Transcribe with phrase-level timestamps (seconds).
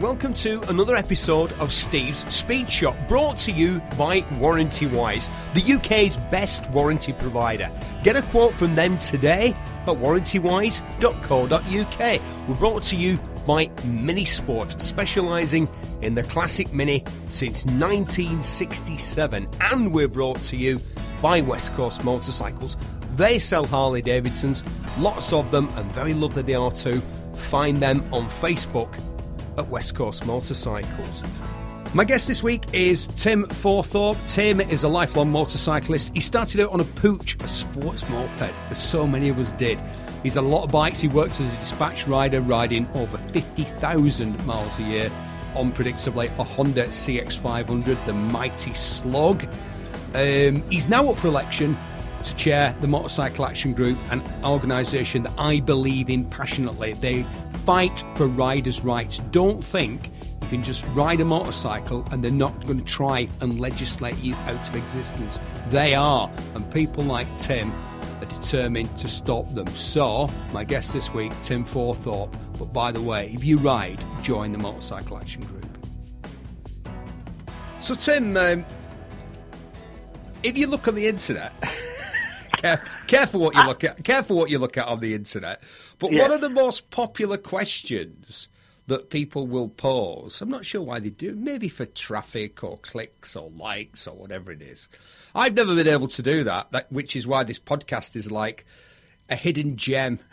[0.00, 5.74] Welcome to another episode of Steve's Speed Shop, brought to you by Warranty Wise, the
[5.74, 7.70] UK's best warranty provider.
[8.02, 12.48] Get a quote from them today at warrantywise.co.uk.
[12.48, 13.16] We're brought to you
[13.46, 15.68] by Mini Sport, specialising
[16.02, 20.80] in the classic Mini since 1967, and we're brought to you
[21.24, 22.76] by West Coast Motorcycles.
[23.14, 24.62] They sell Harley Davidsons,
[24.98, 27.00] lots of them, and very lovely they are too.
[27.32, 29.00] Find them on Facebook
[29.56, 31.22] at West Coast Motorcycles.
[31.94, 34.18] My guest this week is Tim Fawthorp.
[34.28, 36.12] Tim is a lifelong motorcyclist.
[36.12, 39.82] He started out on a Puch, a sports moped, as so many of us did.
[40.22, 41.00] He's a lot of bikes.
[41.00, 45.10] He works as a dispatch rider, riding over 50,000 miles a year
[45.54, 49.42] on predictably a Honda CX500, the mighty slog.
[50.14, 51.76] Um, he's now up for election
[52.22, 56.92] to chair the Motorcycle Action Group, an organisation that I believe in passionately.
[56.94, 57.24] They
[57.64, 59.18] fight for riders' rights.
[59.18, 60.10] Don't think
[60.42, 64.34] you can just ride a motorcycle and they're not going to try and legislate you
[64.46, 65.40] out of existence.
[65.68, 67.72] They are, and people like Tim
[68.20, 69.66] are determined to stop them.
[69.74, 72.32] So, my guest this week, Tim Fawthorp.
[72.58, 75.66] But by the way, if you ride, join the Motorcycle Action Group.
[77.80, 78.64] So, Tim, um,
[80.44, 81.52] if you look on the internet,
[83.06, 84.04] careful what you look at.
[84.04, 85.62] Careful what you look at on the internet.
[85.98, 86.22] But Yes.
[86.22, 88.48] one of the most popular questions
[88.86, 93.34] that people will pose, I'm not sure why they do, maybe for traffic or clicks
[93.34, 94.88] or likes or whatever it is.
[95.34, 98.66] I've never been able to do that, that which is why this podcast is like
[99.30, 100.18] a hidden gem.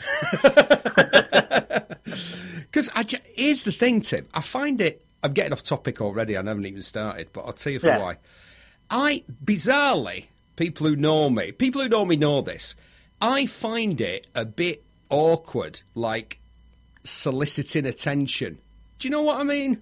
[2.72, 2.90] Because
[3.36, 4.28] here's the thing, Tim.
[4.34, 5.04] I find it.
[5.24, 6.38] I'm getting off topic already.
[6.38, 8.00] I haven't even started, but I'll tell you for Yeah.
[8.00, 8.18] why.
[8.92, 10.26] I bizarrely,
[10.58, 12.76] people who know me, people who know me know this.
[13.22, 16.40] I find it a bit awkward, like
[17.04, 18.58] soliciting attention.
[19.00, 19.82] Do you know what I mean?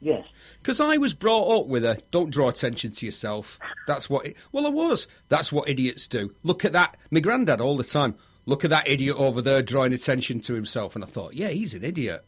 [0.00, 0.26] Yes.
[0.58, 3.58] Because I was brought up with a don't draw attention to yourself.
[3.86, 4.26] That's what.
[4.26, 5.06] It, well, I was.
[5.28, 6.34] That's what idiots do.
[6.42, 6.96] Look at that.
[7.10, 8.14] My granddad all the time.
[8.44, 10.96] Look at that idiot over there drawing attention to himself.
[10.96, 12.24] And I thought, yeah, he's an idiot.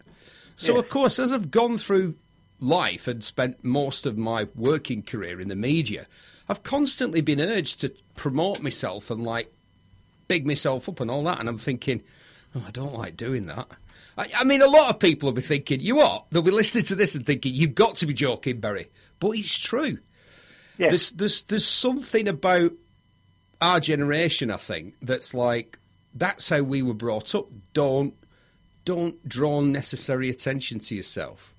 [0.55, 0.79] So Yeah.
[0.79, 2.15] of course, as I've gone through
[2.61, 6.07] life and spent most of my working career in the media,
[6.49, 9.53] I've constantly been urged to promote myself and like
[10.29, 11.41] big myself up and all that.
[11.41, 12.03] And I'm thinking,
[12.55, 13.67] oh, I don't like doing that.
[14.17, 16.27] I, I mean, a lot of people will be thinking, you what?
[16.31, 18.89] They'll be listening to this and thinking, you've got to be joking, Barry.
[19.21, 19.99] But it's true.
[20.79, 20.91] Yes.
[20.91, 22.73] There's, there's, there's something about
[23.61, 25.79] our generation, I think, that's like,
[26.15, 27.47] that's how we were brought up.
[27.73, 28.15] Don't,
[28.85, 31.54] don't draw unnecessary attention to yourself.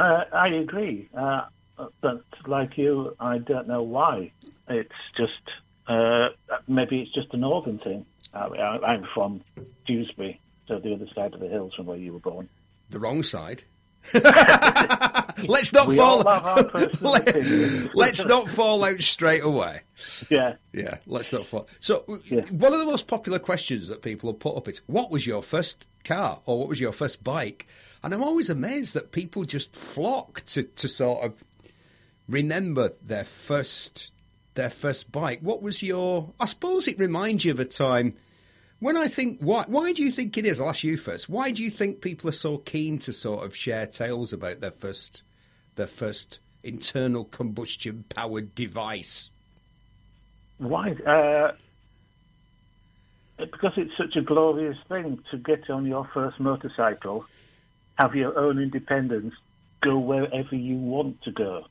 [0.00, 1.08] Uh, I agree.
[1.14, 1.42] Uh,
[2.00, 4.32] but like you, I don't know why.
[4.68, 5.32] It's just,
[5.86, 6.28] uh,
[6.68, 8.06] maybe it's just a northern thing.
[8.32, 9.40] I, I, I'm from
[9.86, 12.48] Dewsbury, so the other side of the hills from where you were born.
[12.90, 13.64] The wrong side.
[14.14, 16.26] let's not We fall.
[16.26, 16.62] our
[17.94, 19.80] let's not fall out straight away.
[20.30, 20.54] Yeah.
[20.72, 21.68] Yeah, let's not fall.
[21.80, 22.40] So, Yeah.
[22.50, 25.42] one of the most popular questions that people have put up is, "What was your
[25.42, 27.66] first car, or what was your first bike?"
[28.02, 31.44] And I'm always amazed that people just flock to, to sort of
[32.28, 34.10] remember their first
[34.54, 35.40] their first bike.
[35.40, 36.30] What was your?
[36.40, 38.14] I suppose it reminds you of a time
[38.78, 39.40] when I think.
[39.40, 39.64] Why?
[39.66, 40.60] Why do you think it is?
[40.60, 41.28] I'll ask you first.
[41.28, 44.70] Why do you think people are so keen to sort of share tales about their
[44.70, 45.22] first
[45.76, 49.30] their first internal combustion powered device?
[50.58, 50.92] Why?
[50.92, 51.52] Uh,
[53.38, 57.24] because it's such a glorious thing to get on your first motorcycle,
[58.00, 59.34] have your own independence,
[59.82, 61.66] go wherever you want to go.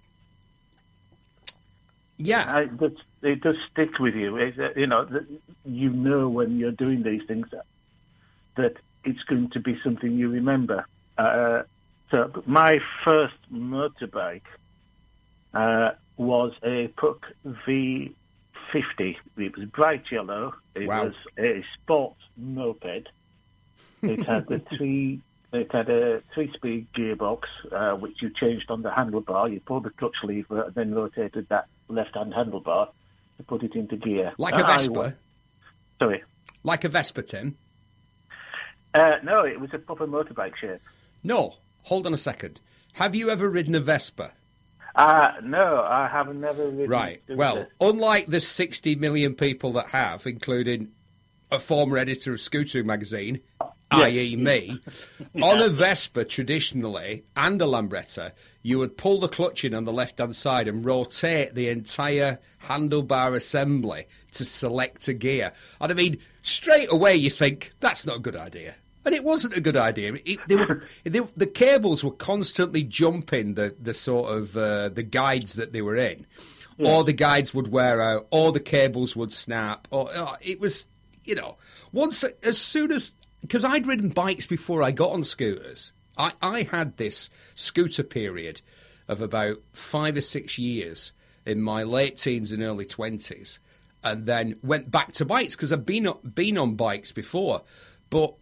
[2.17, 4.37] Yeah, I, that, it does stick with you.
[4.37, 5.07] It, uh, you know,
[5.65, 7.65] you know when you're doing these things that,
[8.57, 8.75] that
[9.05, 10.85] it's going to be something you remember.
[11.17, 11.63] Uh,
[12.11, 14.41] so my first motorbike
[15.53, 19.17] uh, was a Puch V50.
[19.37, 20.53] It was bright yellow.
[20.75, 21.05] It Wow.
[21.05, 23.07] was a sports moped.
[24.03, 25.21] It had the three.
[25.51, 29.51] It had a three-speed gearbox, uh, which you changed on the handlebar.
[29.51, 32.89] You pulled the clutch lever, and then rotated that left-hand handlebar
[33.37, 34.33] to put it into gear.
[34.37, 34.91] like a Vespa.
[34.93, 35.11] wa-
[35.97, 36.23] sorry.
[36.63, 37.55] Like a Vespa, Tim.
[38.93, 40.81] Uh, no, it was a proper motorbike shape.
[41.23, 42.59] No, hold on a second.
[42.93, 44.31] Have you ever ridden a Vespa?
[44.95, 46.87] Uh, no, I have never really.
[46.87, 47.21] Right.
[47.29, 47.67] Well, this.
[47.79, 50.89] unlike the 60 million people that have, including
[51.51, 53.39] a former editor of Scooter magazine,
[53.91, 54.79] i.e., me,
[55.41, 58.31] on a Vespa traditionally and a Lambretta,
[58.61, 62.39] you would pull the clutch in on the left hand side and rotate the entire
[62.65, 65.51] handlebar assembly to select a gear.
[65.81, 68.75] And I mean, straight away you think that's not a good idea.
[69.05, 70.13] And it wasn't a good idea.
[70.25, 75.03] It, they were, they, the cables were constantly jumping the, the sort of uh, the
[75.03, 76.25] guides that they were in,
[76.77, 76.91] yeah.
[76.91, 80.85] or the guides would wear out, or the cables would snap, or uh, it was,
[81.23, 81.55] you know,
[81.91, 85.91] once as soon as because I'd ridden bikes before I got on scooters.
[86.17, 88.61] I, I had this scooter period
[89.07, 91.13] of about five or six years
[91.45, 93.59] in my late teens and early twenties,
[94.03, 97.61] and then went back to bikes because I've been been on bikes before,
[98.09, 98.33] but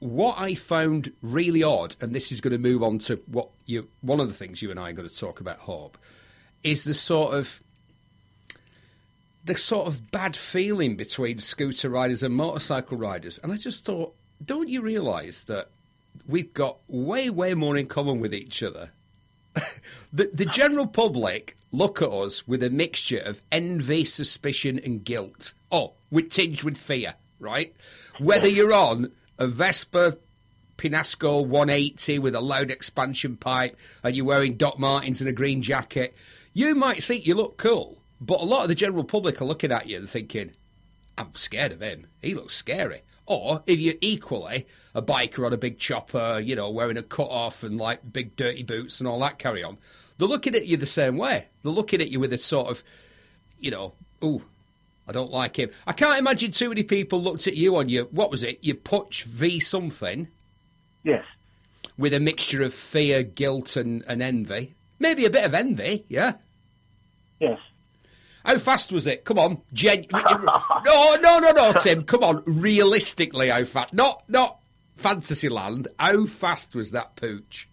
[0.00, 3.86] what I found really odd, and this is going to move on to what you
[4.00, 5.96] one of the things you and I are going to talk about, Hob,
[6.64, 7.60] is the sort of
[9.44, 13.38] the sort of bad feeling between scooter riders and motorcycle riders.
[13.42, 15.68] And I just thought, don't you realise that
[16.26, 18.90] we've got way, way more in common with each other?
[20.12, 25.52] the, the general public look at us with a mixture of envy, suspicion, and guilt.
[25.70, 27.74] Oh, with tinged with fear, right?
[28.18, 30.16] Whether you're on a Vespa
[30.76, 35.62] Pinasco 180 with a loud expansion pipe and you're wearing Doc Martens and a green
[35.62, 36.14] jacket,
[36.54, 39.72] you might think you look cool, but a lot of the general public are looking
[39.72, 40.52] at you and thinking,
[41.16, 42.06] I'm scared of him.
[42.20, 43.02] He looks scary.
[43.32, 47.28] Or if you're equally a biker on a big chopper, you know, wearing a cut
[47.28, 49.78] off and like big dirty boots and all that carry on,
[50.18, 51.46] they're looking at you the same way.
[51.62, 52.84] They're looking at you with a sort of,
[53.58, 54.42] you know, ooh,
[55.08, 55.70] I don't like him.
[55.86, 58.62] I can't imagine too many people looked at you on your what was it?
[58.62, 60.28] Your Puch V something.
[61.02, 61.24] Yes.
[61.98, 64.74] With a mixture of fear, guilt, and, and envy.
[64.98, 66.34] Maybe a bit of envy, yeah.
[67.40, 67.58] Yes.
[68.44, 69.24] How fast was it?
[69.24, 70.06] Come on, gen.
[70.12, 72.02] no, no, no, no, Tim.
[72.04, 73.92] Come on, realistically, how fast?
[73.92, 74.58] Not, not
[74.96, 75.88] Fantasyland.
[75.98, 77.66] How fast was that Puch?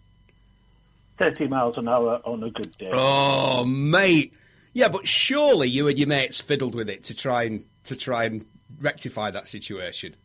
[1.18, 2.92] Thirty miles an hour on a good day.
[2.94, 4.34] Oh, mate.
[4.74, 8.26] Yeah, but surely you and your mates fiddled with it to try and to try
[8.26, 8.46] and
[8.80, 10.16] rectify that situation.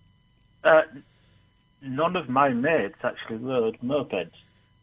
[0.63, 0.83] Uh,
[1.83, 4.31] none of my mates actually rode mopeds.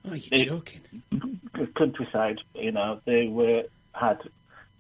[0.10, 0.82] Oh, you're joking.
[1.76, 3.64] Countryside, you know, they were
[3.94, 4.20] had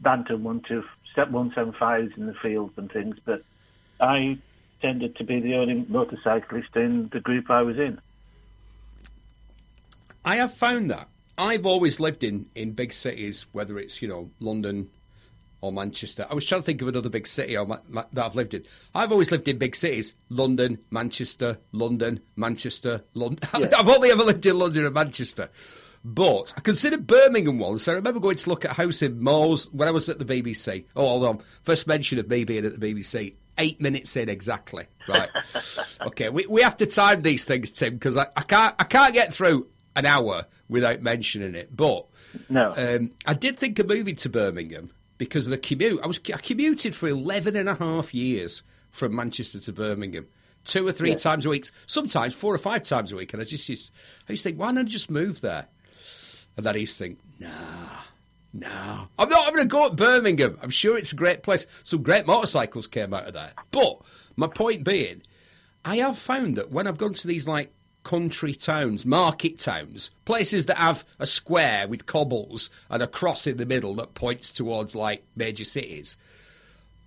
[0.02, 3.44] Bantam one two step one seven fives in the fields and things, but
[4.00, 4.38] I
[4.82, 8.00] tended to be the only motorcyclist in the group I was in.
[10.26, 11.08] I have found that
[11.38, 14.90] I've always lived in, in big cities, whether it's you know London
[15.62, 16.26] or Manchester.
[16.30, 17.78] I was trying to think of another big city my,
[18.14, 18.64] that I've lived in.
[18.94, 23.48] I've always lived in big cities: London, Manchester, London, Manchester, London.
[23.60, 23.70] Yeah.
[23.78, 25.50] I've only ever lived in London and Manchester.
[26.04, 27.88] But I considered Birmingham once.
[27.88, 30.26] I remember going to look at a house in Moors when I was at the
[30.26, 30.86] BBC.
[30.96, 31.40] Oh, hold on.
[31.62, 33.36] First mention of me being at the BBC.
[33.58, 34.86] Eight minutes in exactly.
[35.08, 35.30] Right.
[36.02, 36.30] okay.
[36.30, 39.34] We, we have to time these things, Tim, because I, I can't I can't get
[39.34, 41.76] through an hour without mentioning it.
[41.76, 42.06] But
[42.50, 46.00] no, um, I did think of moving to Birmingham because of the commute.
[46.02, 50.26] I was I commuted for 11 and a half years from Manchester to Birmingham,
[50.64, 51.18] two or three yeah.
[51.18, 53.34] times a week, sometimes four or five times a week.
[53.34, 53.92] And I just used,
[54.28, 55.68] I used to think, why not just move there?
[56.58, 57.50] And I used to think, nah,
[58.54, 60.58] no, I'm not having a go at Birmingham.
[60.62, 61.68] I'm sure it's a great place.
[61.84, 63.52] Some great motorcycles came out of there.
[63.72, 64.02] But
[64.36, 65.22] my point being,
[65.86, 67.72] I have found that when I've gone to these like
[68.04, 73.58] country towns, market towns, places that have a square with cobbles and a cross in
[73.58, 76.18] the middle that points towards like major cities.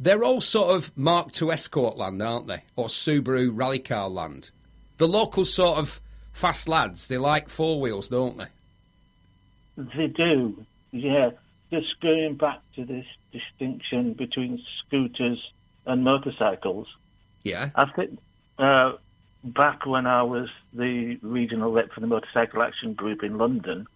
[0.01, 2.63] They're all sort of Mark II escort land, aren't they?
[2.77, 4.51] Or Subaru rally car land.
[4.99, 6.01] The local sort of
[6.33, 8.47] fast lads, they like four wheels, don't they?
[9.77, 11.31] They do, yeah.
[11.71, 15.51] Just going back to this distinction between scooters
[15.87, 16.89] and motorcycles.
[17.43, 17.71] Yeah.
[17.75, 18.19] I think
[18.59, 18.93] uh,
[19.43, 23.87] back when I was the regional rep for the Motorcycle Action Group in London,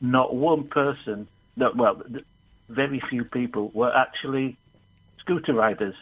[0.00, 2.02] not one person, no, well,
[2.68, 4.56] very few people were actually
[5.18, 5.94] scooter riders,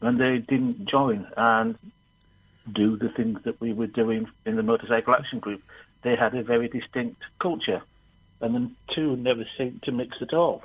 [0.00, 1.76] and they didn't join and
[2.72, 5.62] do the things that we were doing in the Motorcycle Action Group.
[6.02, 7.82] They had a very distinct culture,
[8.44, 10.62] and then two never seemed to mix at all.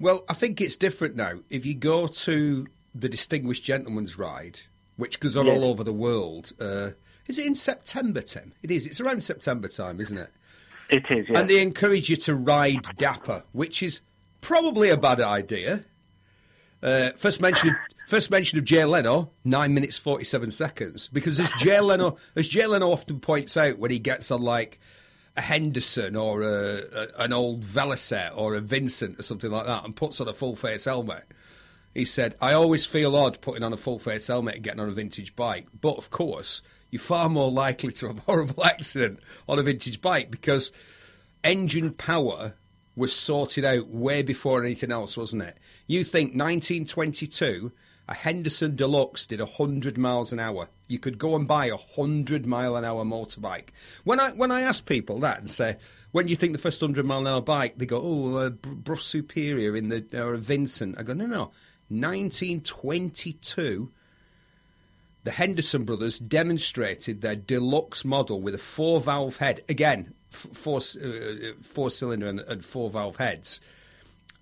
[0.00, 1.38] Well, I think it's different now.
[1.48, 4.60] If you go to the Distinguished Gentleman's Ride,
[4.96, 6.52] which goes on all over the world.
[6.60, 6.90] Uh,
[7.26, 8.52] is it in September, Tim?
[8.62, 8.86] It is.
[8.86, 10.30] It's around September time, isn't it?
[10.90, 11.40] It is, yes.
[11.40, 14.00] And they encourage you to ride Dapper, which is
[14.40, 15.84] probably a bad idea.
[16.82, 17.74] Uh, first mention of
[18.06, 21.08] first mention of Jay Leno, nine minutes forty seven seconds.
[21.08, 24.78] Because as Jay Leno as Jay Leno often points out when he gets on like
[25.36, 29.84] a Henderson or a, a, an old Velocette or a Vincent or something like that
[29.84, 31.24] and puts on a full face helmet,
[31.92, 34.88] he said, I always feel odd putting on a full face helmet and getting on
[34.88, 35.66] a vintage bike.
[35.80, 40.00] But of course, you're far more likely to have a horrible accident on a vintage
[40.00, 40.72] bike because
[41.42, 42.54] engine power
[42.96, 45.56] was sorted out way before anything else, wasn't it?
[45.86, 47.72] You think 1922
[48.08, 50.68] a Henderson Deluxe did 100 miles an hour.
[50.88, 53.68] You could go and buy a 100 mile an hour motorbike.
[54.04, 55.76] When I when I ask people that and say,
[56.12, 57.78] when do you think the first 100 mile an hour bike?
[57.78, 60.98] They go, oh, uh, Brough Superior in the or Vincent.
[60.98, 61.50] I go, no, no,
[61.88, 63.90] 1922.
[65.24, 69.62] The Henderson brothers demonstrated their deluxe model with a four valve head.
[69.70, 73.58] Again, four uh, four cylinder and, and, four valve heads,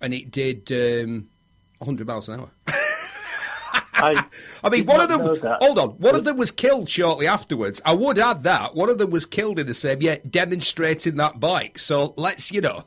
[0.01, 1.29] and it did um,
[1.79, 2.49] 100 miles an hour.
[4.03, 4.25] I,
[4.63, 5.21] I mean, one of them.
[5.61, 7.81] Hold on, one of them was killed shortly afterwards.
[7.85, 11.39] I would add that one of them was killed in the same year, demonstrating that
[11.39, 11.79] bike.
[11.79, 12.83] So let's, you know,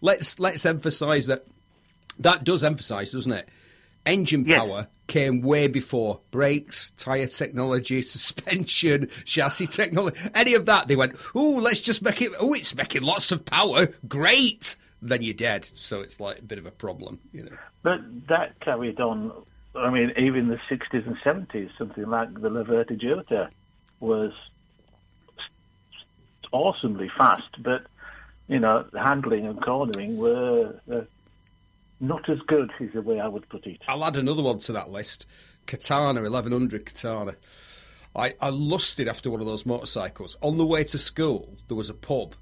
[0.00, 1.44] let's let's emphasise that.
[2.18, 3.48] That does emphasise, doesn't it?
[4.06, 4.58] Engine Yes.
[4.58, 10.88] power came way before brakes, tyre technology, suspension, chassis technology, any of that.
[10.88, 12.30] They went, oh, let's just make it.
[12.40, 13.88] Oh, it's making lots of power.
[14.08, 14.76] Great.
[15.02, 15.64] Then you're dead.
[15.64, 17.56] So it's like a bit of a problem, you know.
[17.82, 19.32] But that carried on.
[19.74, 23.50] I mean, even the 60s and 70s, something like the Laverda Jota
[24.00, 24.32] was
[26.52, 27.84] awesomely fast, but,
[28.48, 31.02] you know, handling and cornering were uh,
[32.00, 33.80] not as good, is the way I would put it.
[33.86, 35.26] I'll add another one to that list.
[35.66, 37.36] Katana, 1100 Katana.
[38.16, 40.36] I, I lusted after one of those motorcycles.
[40.42, 42.34] On the way to school, there was a pub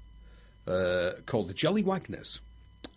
[0.67, 2.41] uh, called the Jolly Wagners.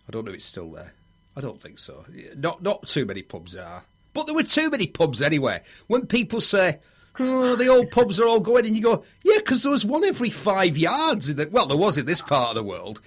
[0.07, 0.93] I don't know if it's still there.
[1.35, 2.05] I don't think so.
[2.35, 5.61] Not not too many pubs are, but there were too many pubs anyway.
[5.87, 6.79] When people say,
[7.19, 10.03] "Oh, the old pubs are all going," and you go, "Yeah, because there was one
[10.03, 13.01] every five yards." In the, well, there was in this part of the world.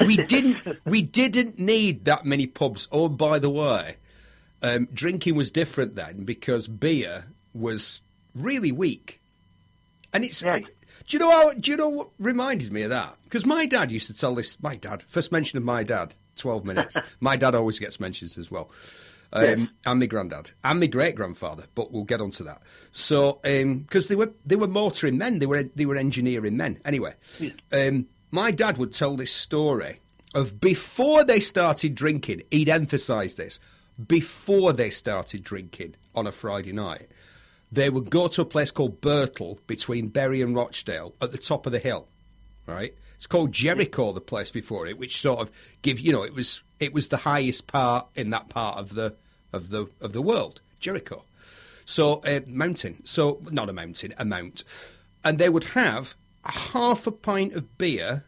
[0.00, 2.88] We, we didn't we didn't need that many pubs.
[2.92, 3.96] Oh, by the way,
[4.62, 8.00] um, drinking was different then because beer was
[8.34, 9.20] really weak,
[10.12, 10.42] and it's.
[10.42, 10.58] Yeah.
[10.58, 10.64] do
[11.08, 11.52] you know how?
[11.52, 13.16] Do you know what reminded me of that?
[13.24, 14.60] Because my dad used to tell this.
[14.62, 16.96] My dad, first mention of my dad, twelve minutes.
[17.20, 18.70] my dad always gets mentions as well,
[19.34, 19.68] um, Yes.
[19.86, 21.64] and my granddad, and my great grandfather.
[21.74, 22.62] But we'll get onto that.
[22.92, 26.78] So, because they were they were motoring men, they were they were engineering men.
[26.84, 27.14] Anyway,
[27.72, 30.00] um, my dad would tell this story
[30.34, 32.42] of before they started drinking.
[32.50, 33.60] He'd emphasise this
[34.08, 37.06] before they started drinking on a Friday night
[37.72, 41.66] they would go to a place called Birtle between Bury and Rochdale at the top
[41.66, 42.06] of the hill,
[42.66, 42.94] right?
[43.16, 45.50] It's called Jericho, the place before it, which sort of
[45.82, 49.14] give you know it was it was the highest part in that part of the
[49.54, 51.24] of the of the world, Jericho.
[51.86, 54.64] So a mountain, so not a mountain, a mount,
[55.24, 58.24] and they would have a half a pint of beer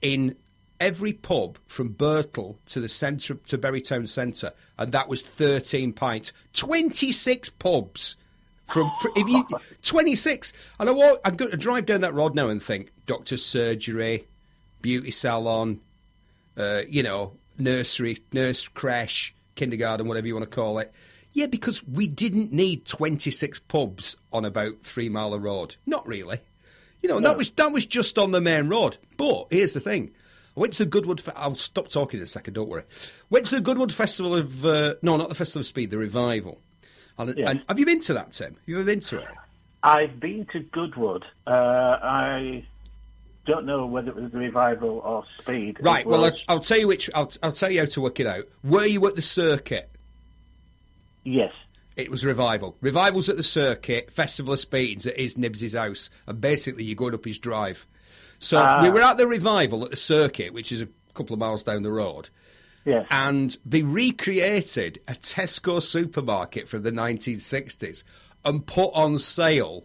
[0.00, 0.36] in
[0.80, 5.92] every pub from Birtle to the centre to Bury Town Centre, and that was thirteen
[5.92, 6.32] pints.
[6.52, 8.14] Twenty six pubs
[8.66, 9.46] from fr- if you
[9.82, 10.52] twenty six.
[10.78, 14.24] And I walk, I go to drive down that road now and think doctor's surgery,
[14.82, 15.80] beauty salon,
[16.56, 20.92] uh, you know, nursery, nurse creche, kindergarten, whatever you want to call it.
[21.34, 25.76] Yeah, because we didn't need 26 pubs on about Three Mile a Road.
[25.86, 26.38] Not really.
[27.02, 28.96] You know, and that was that was just on the main road.
[29.16, 30.10] But here's the thing.
[30.56, 31.20] I went to the Goodwood.
[31.20, 32.54] Fe- I'll stop talking in a second.
[32.54, 32.82] Don't worry.
[33.30, 36.58] Went to the Goodwood Festival of uh, no, not the Festival of Speed, the Revival.
[37.18, 37.48] And, Yes.
[37.48, 38.54] and have you been to that, Tim?
[38.54, 39.28] Have you ever been to it?
[39.82, 41.24] I've been to Goodwood.
[41.46, 42.64] Uh, I
[43.48, 45.78] don't know whether it was the revival or speed.
[45.80, 46.06] Right.
[46.06, 47.10] Well, I'll, I'll tell you which.
[47.14, 48.44] I'll, I'll tell you how to work it out.
[48.62, 49.90] Were you at the circuit?
[51.24, 51.52] yes.
[51.96, 52.76] It was Revival.
[52.80, 57.12] Revival's at the circuit, Festival of Speeds at his Nibs's house, and basically you're going
[57.12, 57.84] up his drive.
[58.38, 58.80] So Ah.
[58.80, 61.82] we were at the Revival at the circuit, which is a couple of miles down
[61.82, 62.28] the road,
[62.84, 63.04] Yes.
[63.10, 68.04] and they recreated a Tesco supermarket from the 1960s
[68.44, 69.82] and put on sale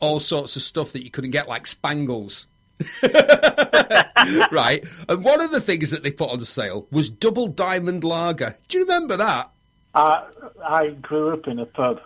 [0.00, 2.48] all sorts of stuff that you couldn't get, like spangles.
[4.50, 4.84] right?
[5.08, 8.56] And one of the things that they put on sale was double diamond lager.
[8.68, 9.50] Do you remember that?
[9.94, 10.24] I,
[10.64, 12.00] I grew up in a pub,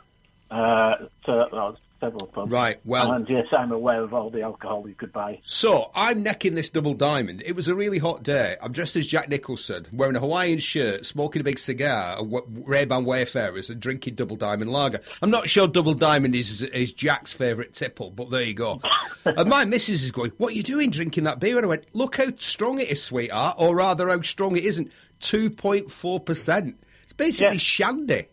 [0.51, 2.51] uh, so, well, several pubs.
[2.51, 5.41] Right, well- And yes, I'm aware of all the alcohol you could buy.
[5.43, 7.43] So I'm necking this double diamond.
[7.45, 8.57] It was a really hot day.
[8.63, 13.71] I'm dressed as Jack Nicholson, wearing a Hawaiian shirt, smoking a big cigar, Ray-Ban Wayfarers,
[13.71, 15.01] and drinking double diamond lager.
[15.23, 18.81] I'm not sure double diamond is is Jack's favourite tipple, but there you go.
[19.25, 21.85] and my missus is going, "What are you doing drinking that beer?" And I went,
[21.95, 24.93] "Look how strong it is, sweetheart, or rather how strong it isn't.
[25.21, 26.77] Two point four percent.
[27.03, 27.59] It's basically Yeah.
[27.61, 28.27] shandy."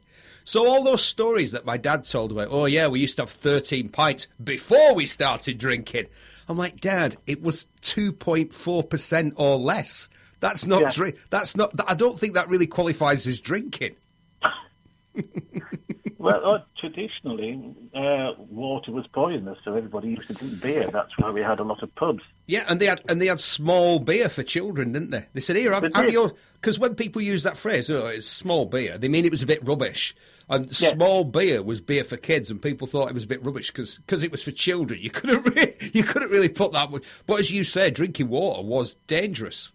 [0.45, 3.31] So all those stories that my dad told about, oh yeah, we used to have
[3.31, 6.05] 13 pints before we started drinking.
[6.47, 10.07] I'm like, Dad, it was 2.4% or less.
[10.39, 10.89] That's not Yeah.
[10.91, 11.17] drink.
[11.31, 11.71] That's not.
[11.89, 13.95] I don't think that really qualifies as drinking.
[16.19, 17.59] well, uh, traditionally,
[17.95, 20.87] uh, water was poisonous, so everybody used to drink beer.
[20.91, 22.21] That's why we had a lot of pubs.
[22.45, 25.25] Yeah, and they had and they had small beer for children, didn't they?
[25.33, 28.65] They said, "Here, have, have your." Because when people use that phrase, "Oh, it's small
[28.65, 30.13] beer," they mean it was a bit rubbish.
[30.49, 30.91] And Yeah.
[30.93, 34.23] small beer was beer for kids, and people thought it was a bit rubbish because
[34.23, 34.99] it was for children.
[35.01, 37.03] You couldn't really, you couldn't really put that much.
[37.25, 39.71] But as you said, drinking water was dangerous.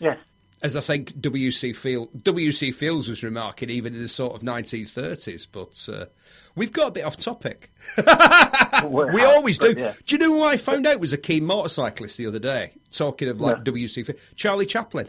[0.00, 0.18] Yes.
[0.60, 5.46] As I think WC Field, WC Fields was remarking even in the sort of 1930s.
[5.52, 6.06] But uh,
[6.56, 7.70] we've got a bit off topic.
[8.84, 9.74] We always do.
[9.76, 9.92] yeah.
[10.06, 12.72] Do you know who I found out was a keen motorcyclist the other day?
[12.92, 13.72] Talking of like No.
[13.72, 14.18] WC, Field?
[14.36, 15.08] Charlie Chaplin.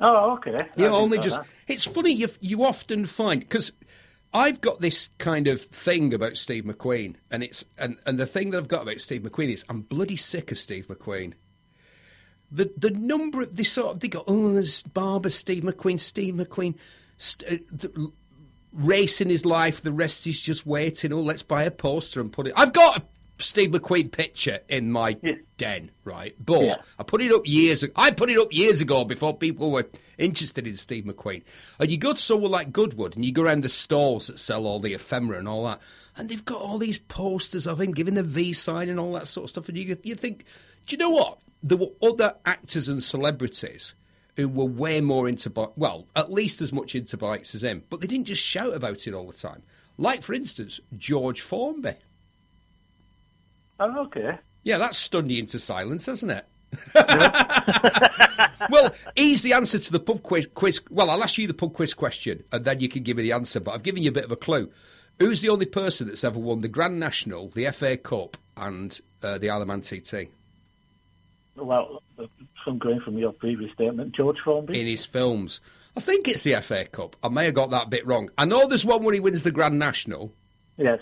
[0.00, 0.56] Oh, okay.
[0.76, 1.36] You only just.
[1.36, 1.46] that.
[1.68, 3.72] It's funny you you often find because
[4.32, 8.50] I've got this kind of thing about Steve McQueen, and it's and and the thing
[8.50, 11.34] that I've got about Steve McQueen is I'm bloody sick of Steve McQueen.
[12.50, 16.34] The the number of this sort of they go oh there's Barber Steve McQueen Steve
[16.34, 16.74] McQueen.
[17.16, 18.12] St- uh, the,
[18.74, 21.12] racing his life, the rest is just waiting.
[21.12, 22.54] Oh, let's buy a poster and put it.
[22.56, 23.02] I've got a
[23.38, 25.32] Steve McQueen picture in my Yeah.
[25.56, 26.34] den, right?
[26.44, 26.76] But Yeah.
[26.98, 27.82] I put it up years.
[27.82, 27.92] ago.
[27.96, 29.86] I put it up years ago before people were
[30.18, 31.42] interested in Steve McQueen.
[31.80, 34.66] And you go to somewhere like Goodwood, and you go around the stalls that sell
[34.66, 35.80] all the ephemera and all that,
[36.16, 39.26] and they've got all these posters of him giving the V sign and all that
[39.26, 39.68] sort of stuff.
[39.68, 40.44] And you you think,
[40.86, 41.38] do you know what?
[41.62, 43.94] There were other actors and celebrities
[44.36, 47.82] who were way more into bi- well, at least as much into bikes as him,
[47.90, 49.62] but they didn't just shout about it all the time.
[49.98, 51.94] Like, for instance, George Formby.
[53.80, 54.38] Oh, okay.
[54.62, 56.44] Yeah, that's stunned you into silence, hasn't it?
[58.70, 60.80] well, he's the answer to the pub quiz, quiz.
[60.90, 63.32] Well, I'll ask you the pub quiz question, and then you can give me the
[63.32, 63.60] answer.
[63.60, 64.70] But I've given you a bit of a clue.
[65.20, 69.38] Who's the only person that's ever won the Grand National, the FA Cup, and uh,
[69.38, 70.28] the Isle of Man TT
[71.56, 72.02] Well,
[72.64, 74.80] from going from your previous statement, George Formby.
[74.80, 75.60] in his films?
[75.96, 77.14] I think it's the FA Cup.
[77.22, 78.28] I may have got that bit wrong.
[78.36, 80.32] I know there's one where he wins the Grand National.
[80.76, 80.98] Yes.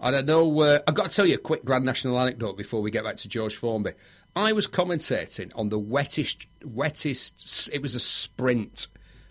[0.00, 2.90] I know, uh, I've got to tell you a quick Grand National anecdote before we
[2.90, 3.92] get back to George Formby.
[4.36, 8.86] I was commentating on the wettest, wettest, it was a sprint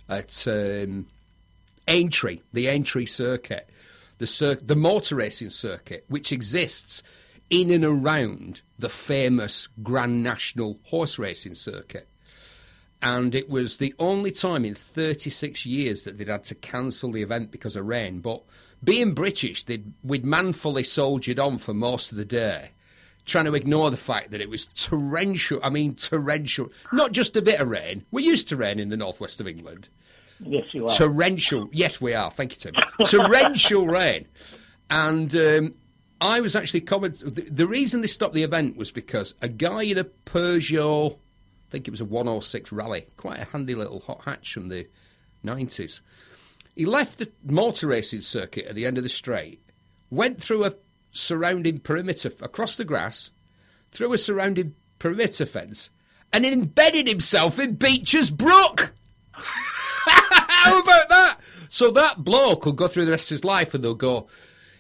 [0.09, 1.05] at um,
[1.87, 3.69] the Aintree circuit,
[4.17, 7.01] the, cir- the motor racing circuit, which exists
[7.49, 12.07] in and around the famous Grand National horse racing circuit.
[13.01, 17.21] And it was the only time in 36 years that they'd had to cancel the
[17.21, 18.19] event because of rain.
[18.19, 18.41] But
[18.83, 22.71] being British, they'd, we'd manfully soldiered on for most of the day,
[23.25, 25.59] trying to ignore the fact that it was torrential.
[25.63, 26.69] I mean, torrential.
[26.91, 28.05] Not just a bit of rain.
[28.11, 29.89] We're used to rain in the northwest of England.
[30.39, 30.89] Yes, you are.
[30.89, 31.69] Torrential.
[31.71, 32.29] Yes, we are.
[32.29, 32.81] Thank you, Tim.
[33.05, 34.27] Torrential rain.
[34.89, 35.73] And um,
[36.21, 37.19] I was actually comment.
[37.19, 41.71] The, the reason they stopped the event was because a guy in a Peugeot, I
[41.71, 44.87] think it was a 106 Rally, quite a handy little hot hatch from the
[45.45, 45.99] 90s.
[46.77, 49.59] He left the motor racing circuit at the end of the straight,
[50.11, 50.73] went through a
[51.09, 53.31] surrounding perimeter across the grass,
[53.91, 55.89] through a surrounding perimeter fence,
[56.31, 58.93] and embedded himself in Becher's Brook.
[59.33, 61.37] How about that?
[61.69, 64.27] So that bloke will go through the rest of his life and they'll go,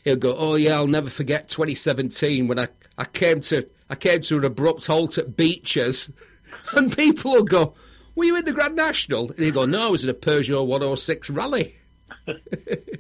[0.03, 2.67] he'll go, oh yeah, I'll never forget 2017 when I,
[2.99, 6.11] I came to I came to an abrupt halt at Becher's,
[6.75, 7.73] and people will go,
[8.13, 9.31] were you in the Grand National?
[9.31, 11.73] And he'll go, no, I was in a Peugeot 106 Rally.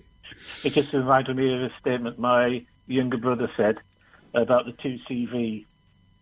[0.63, 3.77] It just reminded me of a statement my younger brother said
[4.33, 5.65] about the two CV.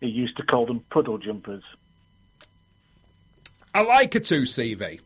[0.01, 1.63] He used to call them puddle jumpers,
[3.73, 4.99] I like a 2CV.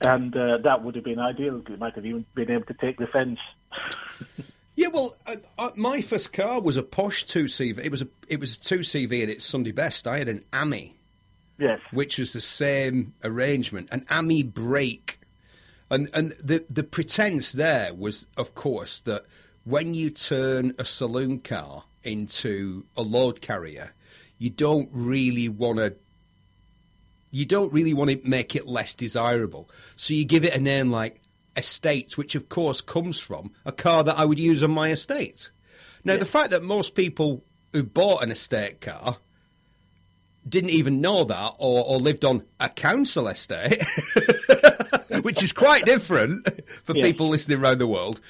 [0.00, 1.62] and uh, that would have been ideal.
[1.68, 3.40] You might have even been able to take the fence.
[4.78, 7.82] Yeah, well, uh, uh, my first car was a Porsche 2CV.
[7.82, 10.06] It was a it was a 2CV and it's Sunday best.
[10.06, 10.92] I had an Ami.
[11.58, 11.80] Yes.
[11.92, 15.18] which was the same arrangement, an AMI brake.
[15.90, 19.24] And and the the pretense there was, of course, that
[19.64, 23.92] when you turn a saloon car into a load carrier,
[24.38, 25.94] you don't really want to.
[27.30, 30.90] You don't really want to make it less desirable, so you give it a name
[30.90, 31.20] like
[31.56, 35.50] Estate, which of course comes from a car that I would use on my estate.
[36.04, 39.16] Now, the fact that most people who bought an estate car
[40.48, 43.82] didn't even know that or, or lived on a council estate,
[45.36, 47.04] which is quite different for Yes.
[47.04, 48.20] people listening around the world,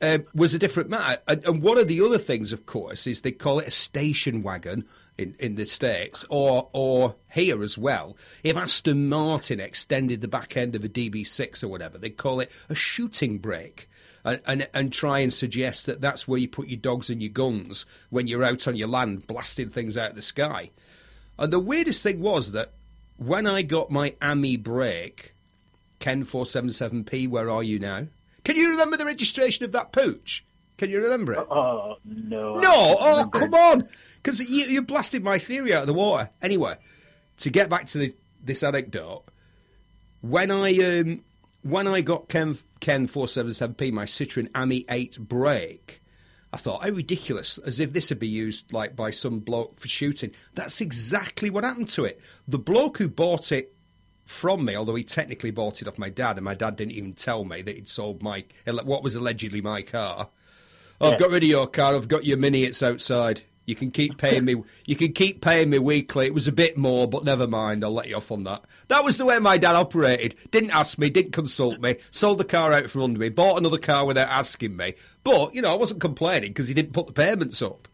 [0.00, 1.20] um, was a different matter.
[1.28, 4.42] And, and one of the other things, of course, is they call it a station
[4.42, 4.86] wagon
[5.18, 8.16] in, in the States or, or here as well.
[8.42, 12.50] If Aston Martin extended the back end of a DB6 or whatever, they call it
[12.70, 13.88] a shooting brake.
[14.24, 17.30] And, and, and try and suggest that that's where you put your dogs and your
[17.30, 20.70] guns when you're out on your land blasting things out of the sky.
[21.38, 22.70] And the weirdest thing was that
[23.18, 25.32] when I got my AMI brake,
[26.06, 28.06] Ken 477P, where are you now?
[28.44, 30.42] Can you remember the registration of that Puch?
[30.78, 31.44] Can you remember it?
[31.50, 32.60] Oh no!
[32.60, 36.30] no, oh come on, because you, you blasted my theory out of the water.
[36.40, 36.76] Anyway,
[37.38, 39.24] to get back to the, this anecdote,
[40.20, 41.24] when I um,
[41.64, 46.00] when I got Ken Ken four seven seven P my Citroen Ami eight brake,
[46.52, 49.88] I thought how ridiculous, as if this would be used like by some bloke for
[49.88, 50.30] shooting.
[50.54, 52.20] That's exactly what happened to it.
[52.46, 53.75] The bloke who bought it
[54.26, 57.14] from me, although he technically bought it off my dad, and my dad didn't even
[57.14, 58.44] tell me that he'd sold my
[58.84, 60.28] what was allegedly my car.
[61.00, 61.94] Oh, I've got rid of your car.
[61.94, 62.64] I've got your mini.
[62.64, 63.42] It's outside.
[63.66, 64.62] You can keep paying me.
[64.84, 66.26] You can keep paying me weekly.
[66.26, 67.84] It was a bit more, but never mind.
[67.84, 68.64] I'll let you off on that.
[68.88, 70.36] That was the way my dad operated.
[70.50, 71.10] Didn't ask me.
[71.10, 71.96] Didn't consult me.
[72.10, 73.28] Sold the car out from under me.
[73.28, 74.94] Bought another car without asking me.
[75.24, 77.88] But you know, I wasn't complaining because he didn't put the payments up.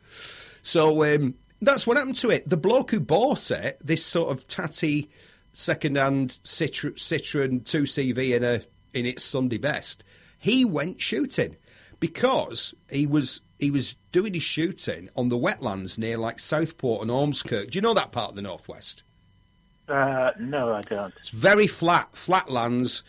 [0.62, 2.48] So um, that's what happened to it.
[2.48, 5.10] The bloke who bought it, this sort of tatty
[5.52, 8.62] second-hand Citroen, Citroen 2CV in a
[8.94, 10.04] in its Sunday best,
[10.38, 11.56] he went shooting
[12.00, 17.10] because he was he was doing his shooting on the wetlands near like Southport and
[17.10, 17.70] Ormskirk.
[17.70, 19.02] Do you know that part of the northwest?
[19.88, 21.14] Uh, no, I don't.
[21.18, 23.02] It's very flat, flat lands.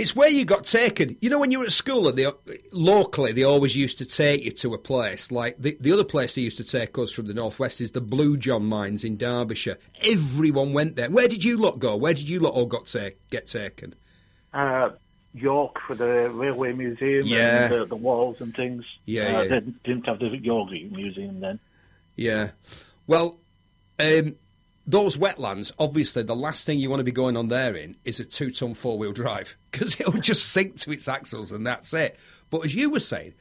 [0.00, 1.16] It's where you got taken.
[1.20, 2.26] You know, when you were at school, and they,
[2.72, 5.30] locally, they always used to take you to a place.
[5.30, 8.00] Like the, the other place they used to take us from the northwest is the
[8.00, 9.76] Blue John Mines in Derbyshire.
[10.02, 11.10] Everyone went there.
[11.10, 11.96] Where did you lot go?
[11.96, 13.94] Where did you lot all got ta- get taken?
[14.54, 14.88] Uh,
[15.34, 17.64] York for the Railway Museum Yeah.
[17.64, 18.86] and the, the walls and things.
[19.04, 19.48] Yeah, uh, yeah.
[19.48, 21.58] They didn't have the York Museum then.
[22.16, 22.50] Yeah.
[23.06, 23.36] Well,
[23.98, 24.34] um,
[24.90, 28.18] those wetlands, obviously, the last thing you want to be going on there in is
[28.20, 31.94] a two ton four wheel drive because it'll just sink to its axles and that's
[31.94, 32.18] it.
[32.50, 33.34] But as you were saying,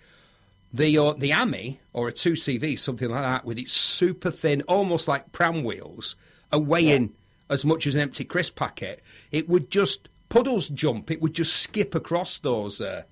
[0.72, 5.08] the uh, the AMI or a 2CV, something like that, with its super thin, almost
[5.08, 6.16] like pram wheels,
[6.52, 7.14] are weighing
[7.50, 11.10] as much as an empty crisp packet, it would just puddles jump.
[11.10, 13.04] It would just skip across those uh,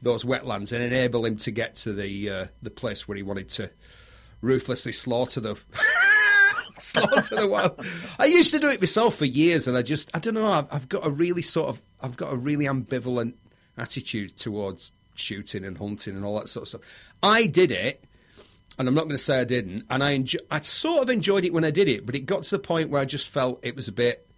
[0.00, 3.50] those wetlands and enable him to get to the uh, the place where he wanted
[3.50, 3.70] to
[4.40, 5.58] ruthlessly slaughter the
[6.78, 7.84] slaughter the wild.
[8.18, 10.46] I used to do it myself for years, and I just I don't know.
[10.46, 13.34] I've, I've got a really sort of I've got a really ambivalent
[13.76, 17.14] attitude towards shooting and hunting and all that sort of stuff.
[17.22, 18.02] I did it.
[18.78, 19.84] And I'm not going to say I didn't.
[19.88, 22.42] And I enjo- I sort of enjoyed it when I did it, but it got
[22.42, 24.28] to the point where I just felt it was a bit,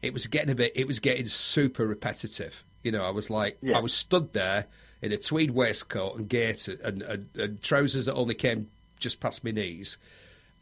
[0.00, 2.64] it was getting a bit, it was getting super repetitive.
[2.82, 3.76] You know, I was like, Yeah.
[3.76, 4.64] I was stood there
[5.02, 9.44] in a tweed waistcoat and gaiter and, and, and trousers that only came just past
[9.44, 9.98] my knees,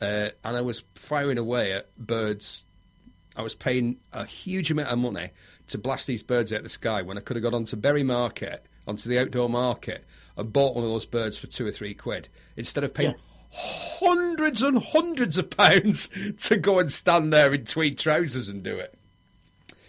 [0.00, 2.64] uh, and I was firing away at birds.
[3.36, 5.30] I was paying a huge amount of money
[5.68, 8.02] to blast these birds out of the sky when I could have got onto Bury
[8.02, 10.04] Market, onto the outdoor market,
[10.36, 13.14] and bought one of those birds for two or three quid instead of paying
[13.50, 18.76] hundreds and hundreds of pounds to go and stand there in tweed trousers and do
[18.76, 18.94] it.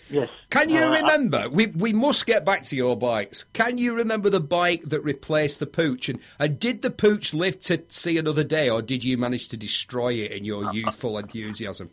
[0.09, 0.29] Yes.
[0.51, 1.49] Can you Uh, I- remember?
[1.49, 3.43] We we must get back to your bikes.
[3.53, 6.09] Can you remember the bike that replaced the Puch?
[6.09, 9.57] And, and did the Puch live to see another day, or did you manage to
[9.57, 11.89] destroy it in your youthful enthusiasm?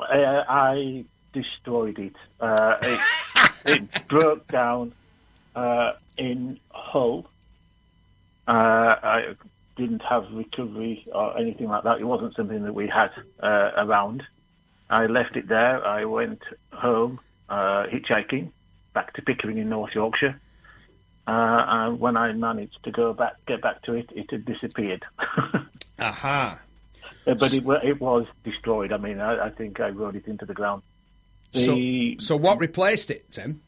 [0.00, 2.16] Uh, I destroyed it.
[2.40, 3.00] Uh, it,
[3.66, 4.92] it broke down
[5.54, 7.26] uh, in Hull.
[8.46, 9.34] Uh, I
[9.76, 12.00] didn't have recovery or anything like that.
[12.00, 14.22] It wasn't something that we had uh, around.
[14.90, 15.84] I left it there.
[15.86, 18.50] I went home uh, hitchhiking
[18.92, 20.38] back to Pickering in North Yorkshire.
[21.26, 25.04] Uh, and when I managed to go back, get back to it, it had disappeared.
[25.98, 26.60] Aha.
[27.26, 28.92] Uh, but it, it was destroyed.
[28.92, 30.82] I mean, I, I think I rode it into the ground.
[31.52, 33.60] The So, so what replaced it, Tim?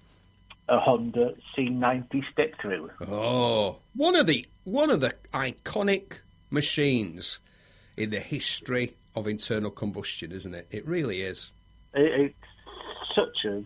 [0.69, 2.91] a Honda C90 step through.
[3.07, 6.19] Oh, one of the one of the iconic
[6.51, 7.39] machines
[7.97, 10.67] in the history of internal combustion, isn't it?
[10.71, 11.53] It really is.
[11.95, 12.35] It,
[13.17, 13.65] such a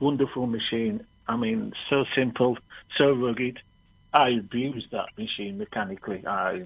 [0.00, 1.04] wonderful machine.
[1.28, 2.58] I mean, so simple,
[2.98, 3.60] so rugged.
[4.12, 6.26] I abused that machine mechanically.
[6.26, 6.64] I,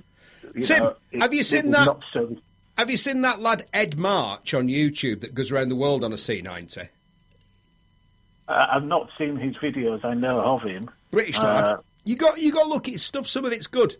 [0.54, 2.36] you Tim, know, it- have you seen that- so,
[2.78, 6.12] Have you seen that lad Ed March on YouTube that goes around the world on
[6.12, 6.88] a C90?
[8.48, 10.04] uh, I've not seen his videos.
[10.04, 10.90] I know of him.
[11.10, 11.64] British lad.
[11.64, 13.26] Uh, you got you got to look at his stuff.
[13.26, 13.96] Some of it's good.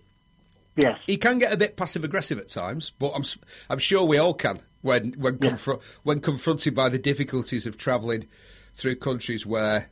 [0.76, 1.00] Yes.
[1.06, 3.24] He can get a bit passive aggressive at times, but I'm
[3.68, 5.50] I'm sure we all can when when Yeah.
[5.50, 8.26] confro- when confronted by the difficulties of travelling
[8.74, 9.88] through countries where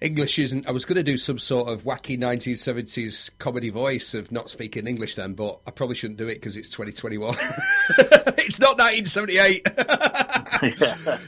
[0.00, 0.66] English isn't.
[0.66, 4.86] I was going to do some sort of wacky 1970s comedy voice of not speaking
[4.86, 7.34] English then, but I probably shouldn't do it because it's 2021.
[8.38, 9.68] it's not 1978.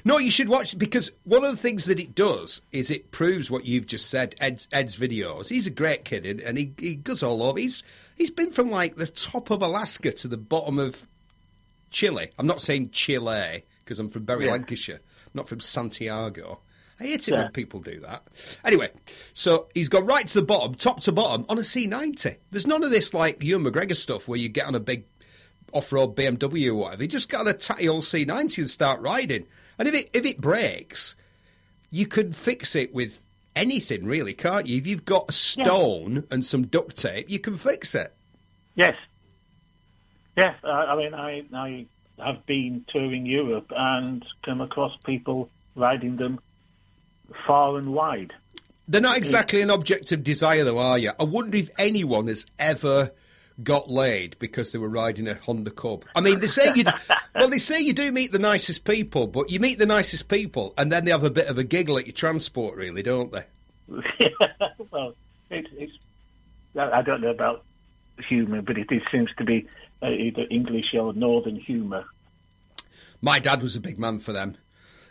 [0.04, 3.50] No, you should watch because one of the things that it does is it proves
[3.50, 4.34] what you've just said.
[4.40, 5.48] Ed's, Ed's videos.
[5.48, 7.58] He's a great kid, and- and he, he goes all over.
[7.58, 7.82] He's
[8.14, 11.06] he's been from like the top of Alaska to the bottom of
[11.92, 12.30] Chile.
[12.38, 14.52] I'm not saying Chile because I'm from Bury, Yeah.
[14.52, 14.96] Lancashire.
[14.96, 16.60] I'm not from Santiago.
[17.00, 17.42] I hate it Yeah.
[17.44, 18.22] when people do that.
[18.64, 18.90] Anyway,
[19.34, 22.36] so he's gone right to the bottom, top to bottom, on a C90.
[22.50, 25.04] There's none of this like Ewan McGregor stuff where you get on a big
[25.72, 27.02] off-road BMW or whatever.
[27.02, 29.46] You just got on a tatty old C90 and start riding.
[29.78, 31.16] And if it if it breaks,
[31.90, 33.24] you can fix it with
[33.56, 34.76] anything, really, can't you?
[34.76, 38.12] If you've got a stone and some duct tape, you can fix it.
[38.76, 38.96] Yes.
[40.36, 41.86] Yes, I, I mean, I, I
[42.18, 46.38] have been touring Europe and come across people riding them
[47.46, 48.32] far and wide.
[48.88, 51.12] They're not exactly an object of desire, though, are you?
[51.18, 53.12] I wonder if anyone has ever
[53.62, 56.04] got laid because they were riding a Honda Cub.
[56.16, 56.84] I mean, they say you.
[57.34, 60.74] well, they say you do meet the nicest people, but you meet the nicest people,
[60.76, 63.44] and then they have a bit of a giggle at your transport, really, don't they?
[64.90, 65.14] well,
[65.50, 65.92] it, it's.
[66.76, 67.64] I I don't know about
[68.28, 69.68] humour, but it, it seems to be
[70.02, 72.04] uh, either English or Northern humour.
[73.20, 74.56] My dad was a big man for them.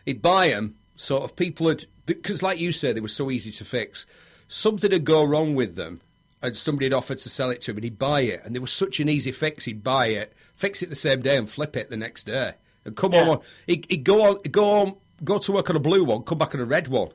[0.06, 3.52] He'd buy them, sort of people had, because like you said, they were so easy
[3.52, 4.06] to fix.
[4.48, 6.02] Something would go wrong with them,
[6.42, 8.60] and somebody had offered to sell it to him, and he'd buy it, and they
[8.60, 9.66] were such an easy fix.
[9.66, 12.96] He'd buy it, fix it the same day, and flip it the next day, and
[12.98, 13.30] come Yeah.
[13.30, 13.40] on.
[13.68, 16.54] He'd, he'd go on, go on, go to work on a blue one, come back
[16.54, 17.10] on a red one,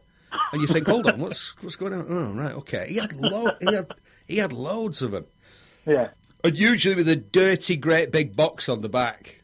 [0.53, 2.07] and you think, hold on, what's what's going on?
[2.09, 2.87] Oh, right, okay.
[2.89, 3.91] He had lo- he had
[4.29, 5.27] he had loads of them.
[5.87, 6.09] Yeah.
[6.47, 9.41] And usually with a dirty, great big box on the back.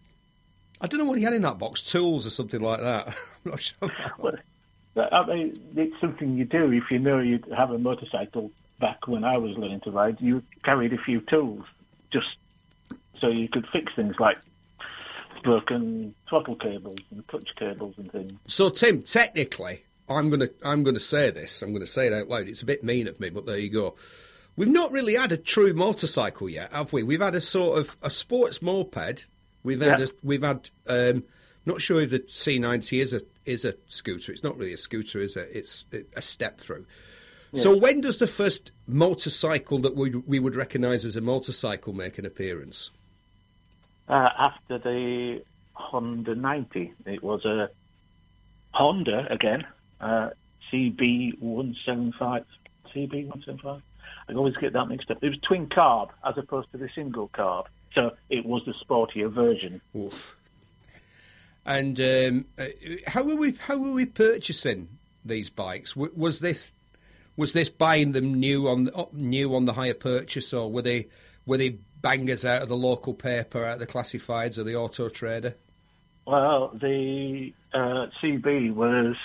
[0.81, 3.09] I don't know what he had in that box, tools or something like that.
[3.45, 3.91] I'm not sure.
[4.19, 8.51] Well, I mean, it's something you do if you know you have a motorcycle.
[8.79, 11.65] Back when I was learning to ride, you carried a few tools
[12.11, 12.35] just
[13.21, 14.39] so you could fix things like
[15.45, 18.33] broken throttle cables and clutch cables and things.
[18.49, 21.63] So, Tim, technically, I'm gonna I'm gonna say this.
[21.63, 22.49] I'm gonna say it out loud.
[22.49, 23.95] It's a bit mean of me, but there you go.
[24.57, 27.03] We've not really had a true motorcycle yet, have we?
[27.03, 29.27] We've had a sort of a sports moped.
[29.65, 30.07] We've had Yeah.
[30.07, 30.69] a, we've had.
[30.87, 31.25] Um,
[31.65, 34.33] not sure if the C90 is a is a scooter.
[34.33, 35.49] It's not really a scooter, is it?
[35.53, 35.85] It's
[36.17, 36.87] a step through.
[37.55, 42.19] So when does the first motorcycle that we we would recognise as a motorcycle make
[42.19, 42.91] an appearance?
[44.09, 45.43] Uh, after the
[45.75, 47.71] Honda 90, it was a
[48.73, 49.65] Honda again,
[50.01, 50.31] uh,
[50.71, 52.45] CB175.
[52.95, 53.81] CB175?
[54.29, 55.23] I always get that mixed up.
[55.23, 57.67] It was twin carb as opposed to the single carb.
[57.95, 59.81] So it was the sportier version.
[59.95, 60.37] Oof.
[61.65, 62.67] And um, uh,
[63.07, 63.53] how were we?
[63.53, 64.89] How were we purchasing
[65.25, 65.95] these bikes?
[65.95, 66.73] Was this
[67.37, 70.83] was this buying them new on the, up new on the hire purchase, or were
[70.83, 71.07] they
[71.47, 75.09] were they bangers out of the local paper, out of the classifieds, or the auto
[75.09, 75.55] trader?
[76.27, 79.17] Well, the uh, CB was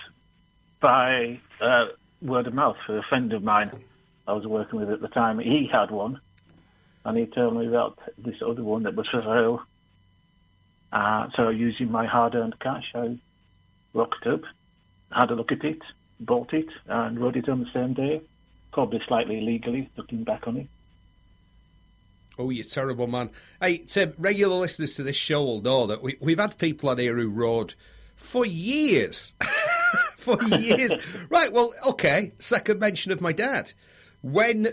[0.79, 1.88] by uh,
[2.21, 3.71] word of mouth for a friend of mine
[4.27, 5.39] I was working with at the time.
[5.39, 6.19] He had one,
[7.05, 9.63] and he told me about this other one that was for sale.
[10.91, 13.17] Uh, so, using my hard-earned cash, I
[13.93, 14.41] rocked up,
[15.11, 15.81] had a look at it,
[16.19, 18.21] bought it, and rode it on the same day.
[18.73, 20.67] Probably slightly illegally, looking back on it.
[22.37, 23.31] Oh, you terrible man!
[23.61, 26.99] Hey, Tim, regular listeners to this show will know that we, we've had people on
[26.99, 27.73] here who rode
[28.15, 29.33] for years,
[30.15, 30.95] for years.
[31.29, 31.51] right.
[31.51, 32.33] Well, okay.
[32.39, 33.71] Second mention of my dad
[34.21, 34.67] when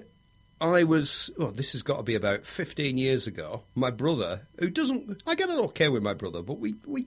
[0.61, 1.31] I was.
[1.39, 3.63] Oh, this has got to be about fifteen years ago.
[3.75, 7.07] My brother, who doesn't, I get on okay with my brother, but we we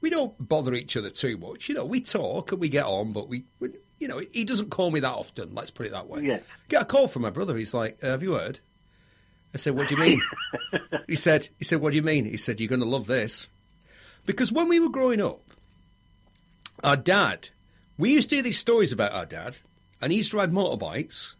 [0.00, 1.68] we don't bother each other too much.
[1.68, 3.44] You know, we talk and we get on, but we.
[3.60, 5.54] we you know, he doesn't call me that often.
[5.54, 6.20] Let's put it that way.
[6.20, 6.40] Yeah.
[6.68, 7.56] Get a call from my brother.
[7.56, 8.60] He's like, "Have you heard?"
[9.54, 10.22] I said, "What do you mean?"
[11.06, 13.46] he said, "He said, what do you mean?" He said, "You're going to love this,"
[14.26, 15.40] because when we were growing up,
[16.84, 17.48] our dad,
[17.96, 19.56] we used to hear these stories about our dad,
[20.02, 21.35] and he used to ride motorbikes,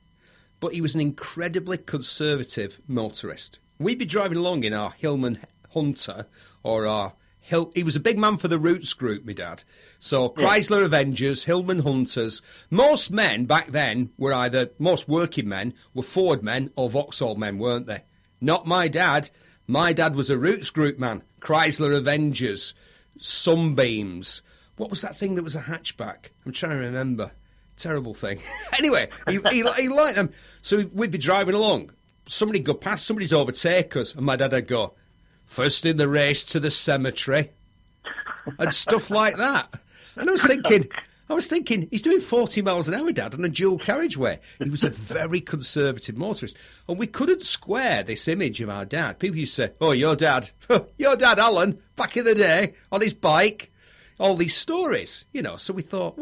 [0.61, 3.59] but he was an incredibly conservative motorist.
[3.79, 5.39] We'd be driving along in our Hillman
[5.73, 6.27] Hunter
[6.63, 7.13] or our
[7.47, 7.71] Hill.
[7.75, 9.63] He was a big man for the Rootes group, my dad.
[10.01, 12.43] So Chrysler Avengers, Hillman Hunters.
[12.71, 17.59] Most men back then were either most working men were Ford men or Vauxhall men,
[17.59, 18.03] weren't they?
[18.41, 19.31] Not my dad.
[19.69, 21.23] My dad was a Rootes group man.
[21.41, 22.75] Chrysler Avengers,
[23.19, 24.43] Sunbeams.
[24.77, 26.31] What was that thing that was a hatchback?
[26.45, 27.31] I'm trying to remember.
[27.77, 28.39] Terrible thing.
[28.79, 30.31] anyway, he, he, he liked them.
[30.63, 31.91] So we'd be driving along.
[32.27, 34.95] Somebody'd go past, somebody'd overtake us, and my dad would go,
[35.45, 37.51] first in the race to the cemetery,
[38.59, 39.69] and stuff like that.
[40.17, 40.87] And I was thinking,
[41.29, 44.39] I was thinking, he's doing 40 miles an hour, Dad, on a dual carriageway.
[44.63, 46.57] He was a very conservative motorist.
[46.89, 49.19] And we couldn't square this image of our dad.
[49.19, 50.51] People used to say, oh, your dad,
[50.99, 53.73] your dad, Alan, back in the day, on his bike,
[54.21, 55.57] all these stories, you know.
[55.57, 56.17] So we thought.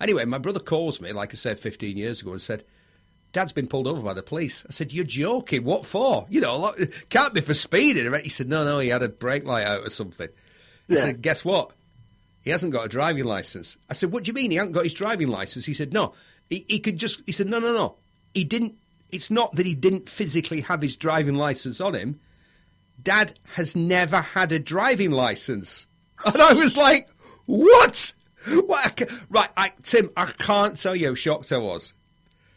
[0.00, 2.64] Anyway, my brother calls me, like I said, 15 years ago, and said,
[3.32, 4.64] Dad's been pulled over by the police.
[4.68, 5.64] I said, You're joking.
[5.64, 6.26] What for?
[6.30, 8.12] You know, like, can't be for speeding.
[8.22, 10.28] He said, No, no, he had a brake light out or something.
[10.86, 11.00] He Yeah.
[11.00, 11.70] said, Guess what?
[11.70, 11.74] He
[12.44, 13.76] he hasn't got a driving license.
[13.90, 15.66] I said, what do you mean he hasn't got his driving license?
[15.66, 16.14] He said, no,
[16.48, 17.20] he, he could just.
[17.26, 17.96] He said, no, no, no,
[18.32, 18.72] he didn't.
[19.12, 22.18] It's not that he didn't physically have his driving license on him.
[23.02, 25.86] Dad has never had a driving license,
[26.24, 27.08] and I was like,
[27.44, 28.14] what?
[28.46, 29.02] What?
[29.02, 31.92] I Right, I, Tim, I can't tell you how shocked I was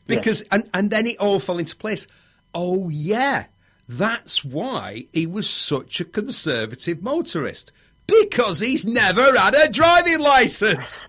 [0.08, 2.08] because, and and then it all fell into place.
[2.54, 3.46] Oh yeah,
[3.88, 7.72] that's why he was such a conservative motorist
[8.08, 11.06] because he's never had a driving license.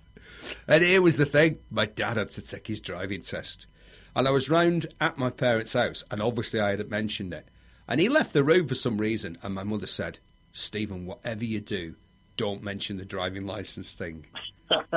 [0.68, 3.66] And here was the thing: my dad had to take his driving test,
[4.14, 7.46] and I was round at my parents' house, and obviously I hadn't mentioned it.
[7.88, 10.18] And he left the room for some reason, and my mother said,
[10.52, 11.94] "Stephen, whatever you do,
[12.36, 14.26] don't mention the driving license thing."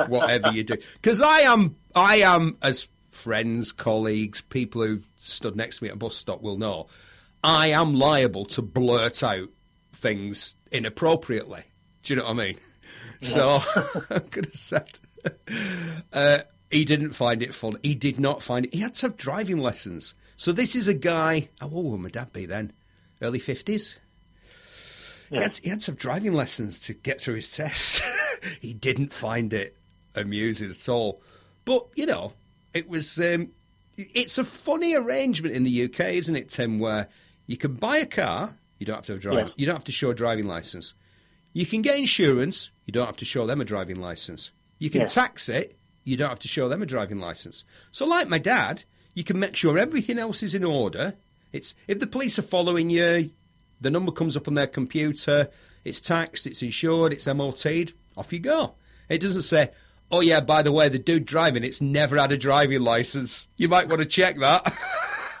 [0.08, 0.76] Whatever you do.
[0.94, 5.96] Because I am, I am, as friends, colleagues, people who've stood next to me at
[5.96, 6.86] a bus stop will know,
[7.42, 9.48] I am liable to blurt out
[9.92, 11.62] things inappropriately.
[12.02, 12.56] Do you know what I mean?
[13.20, 13.60] So
[14.10, 14.98] I could have said.
[16.12, 16.38] Uh,
[16.70, 17.74] he didn't find it fun.
[17.82, 18.74] He did not find it.
[18.74, 20.14] He had to have driving lessons.
[20.36, 21.48] So this is a guy.
[21.60, 22.72] How old would my dad be then?
[23.22, 23.98] Early fifties.
[25.30, 28.00] He, had, he had to have driving lessons to get through his tests.
[28.60, 29.76] he didn't find it
[30.14, 31.20] amusing at all.
[31.64, 32.32] But, you know,
[32.74, 33.18] it was.
[33.18, 33.48] Um,
[33.98, 37.08] it's a funny arrangement in the UK, isn't it, Tim, where
[37.46, 39.52] you can buy a car, you don't have to have drive, Yeah.
[39.56, 40.92] you don't have to show a driving license.
[41.54, 44.50] You can get insurance, you don't have to show them a driving license.
[44.78, 45.06] You can Yeah.
[45.06, 47.64] tax it, you don't have to show them a driving license.
[47.90, 48.82] So, like my dad,
[49.14, 51.14] you can make sure everything else is in order.
[51.54, 53.30] It's if the police are following you,
[53.80, 55.48] the number comes up on their computer,
[55.84, 58.72] it's taxed, it's insured, it's MOT'd, off you go.
[59.08, 59.70] It doesn't say,
[60.10, 63.46] oh yeah, by the way, the dude driving it's never had a driving license.
[63.56, 64.62] You might want to check that.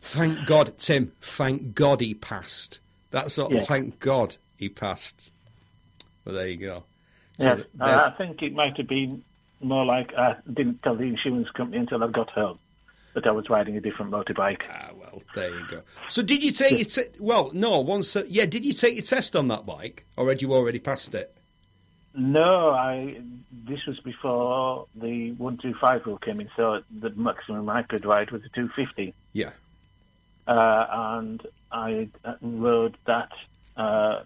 [0.00, 2.78] thank God, Tim, thank God he passed.
[3.10, 3.60] That's what, Yeah.
[3.60, 5.30] thank God he passed.
[6.24, 6.82] Well, there you go.
[7.38, 9.22] So Yes, I think it might have been
[9.60, 12.58] more like I didn't tell the insurance company until I got home
[13.14, 14.62] that I was riding a different motorbike.
[14.70, 15.82] Ah, well, there you go.
[16.08, 17.50] So, did you take your te- well?
[17.52, 18.14] No, once.
[18.16, 21.14] Uh, yeah, did you take your test on that bike, or had you already passed
[21.14, 21.34] it?
[22.14, 23.20] No, I.
[23.52, 28.04] This was before the one two five rule came in, so the maximum I could
[28.04, 29.50] ride was a two fifty, Yeah.
[30.46, 32.08] uh, and I
[32.40, 33.30] rode that.
[33.76, 34.22] Uh,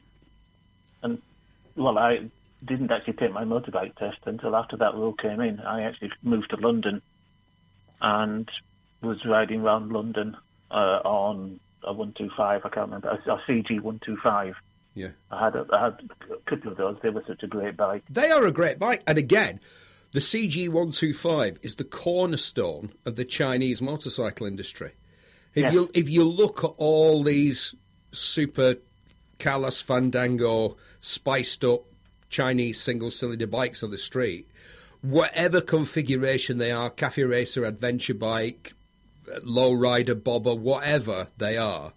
[1.02, 1.20] and
[1.76, 2.28] well, I
[2.64, 5.58] didn't actually take my motorbike test until after that rule came in.
[5.60, 7.02] I actually moved to London,
[8.00, 8.48] and
[9.02, 10.36] was riding around London
[10.72, 12.62] uh, on a one two five.
[12.64, 14.56] I can't remember a, a CG one two five.
[14.94, 15.10] Yeah.
[15.30, 16.98] I had a, I had a couple of those.
[17.02, 18.02] They were such a great bike.
[18.10, 19.02] They are a great bike.
[19.06, 19.60] And again,
[20.12, 24.92] the CG125 is the cornerstone of the Chinese motorcycle industry.
[25.54, 27.74] If you if you look at all these
[28.12, 28.76] super
[29.38, 31.82] Carlos Fandango spiced up
[32.30, 34.46] Chinese single cylinder bikes on the street,
[35.02, 38.72] whatever configuration they are, cafe racer, adventure bike,
[39.42, 41.92] low rider, bobber, whatever they are,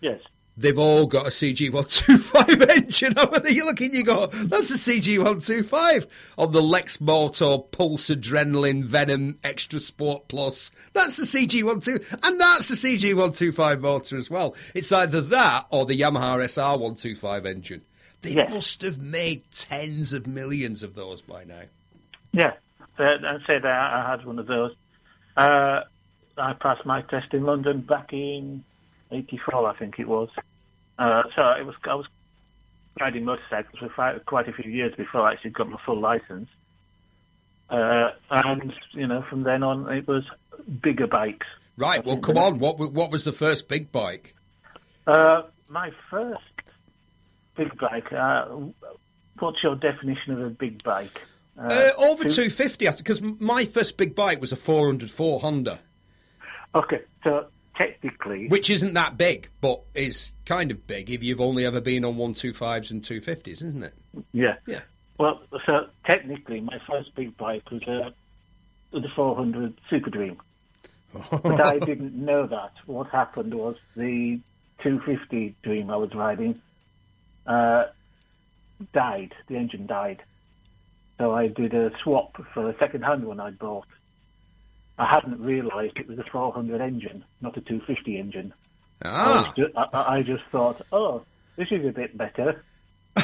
[0.00, 0.20] Yes.
[0.56, 3.14] they've all got a CG125 engine.
[3.14, 6.06] There, you look and you go, that's a CG125
[6.38, 10.70] on the Lexmoto Pulse Adrenaline Venom Extra Sport Plus.
[10.92, 14.54] That's the CG12, and that's the CG125 motor as well.
[14.74, 17.82] It's either that or the Yamaha SR125 engine.
[18.22, 18.50] They Yes.
[18.50, 21.62] must have made tens of millions of those by now.
[22.32, 22.52] Yeah,
[22.96, 24.74] so I said I, I had one of those.
[25.36, 25.82] Uh,
[26.42, 28.64] I passed my test in London back in
[29.10, 30.28] '84, I think it was.
[30.98, 32.06] Uh, so it was I was
[33.00, 36.48] riding motorcycles for quite a few years before I actually got my full license.
[37.70, 40.24] Uh, and you know, from then on, it was
[40.82, 41.46] bigger bikes.
[41.76, 42.58] Right, well, come on.
[42.58, 44.34] What what was the first big bike?
[45.06, 46.42] Uh, my first
[47.56, 48.12] big bike.
[48.12, 48.46] Uh,
[49.38, 51.22] what's your definition of a big bike?
[51.56, 55.80] Uh, over 250, because my first big bike was a 404 Honda.
[56.74, 61.64] Okay, so technically, which isn't that big, but is kind of big if you've only
[61.66, 63.94] ever been on 125s and 250s, isn't it?
[64.32, 64.56] Yeah.
[64.66, 64.80] Yeah.
[65.18, 68.10] Well, so technically, my first big bike was uh,
[68.92, 70.40] the 400 Super Dream.
[71.30, 72.72] but I didn't know that.
[72.86, 74.40] What happened was the
[74.82, 76.60] 250 Dream I was riding
[77.46, 77.84] uh,
[78.92, 79.34] died.
[79.48, 80.22] The engine died.
[81.18, 83.86] So I did a swap for a second-hand one I'd bought.
[84.98, 88.52] I hadn't realised it was a 400 engine, not a 250 engine.
[89.02, 91.22] I, Ah, was ju- I, I just thought, oh,
[91.56, 92.62] this is a bit better.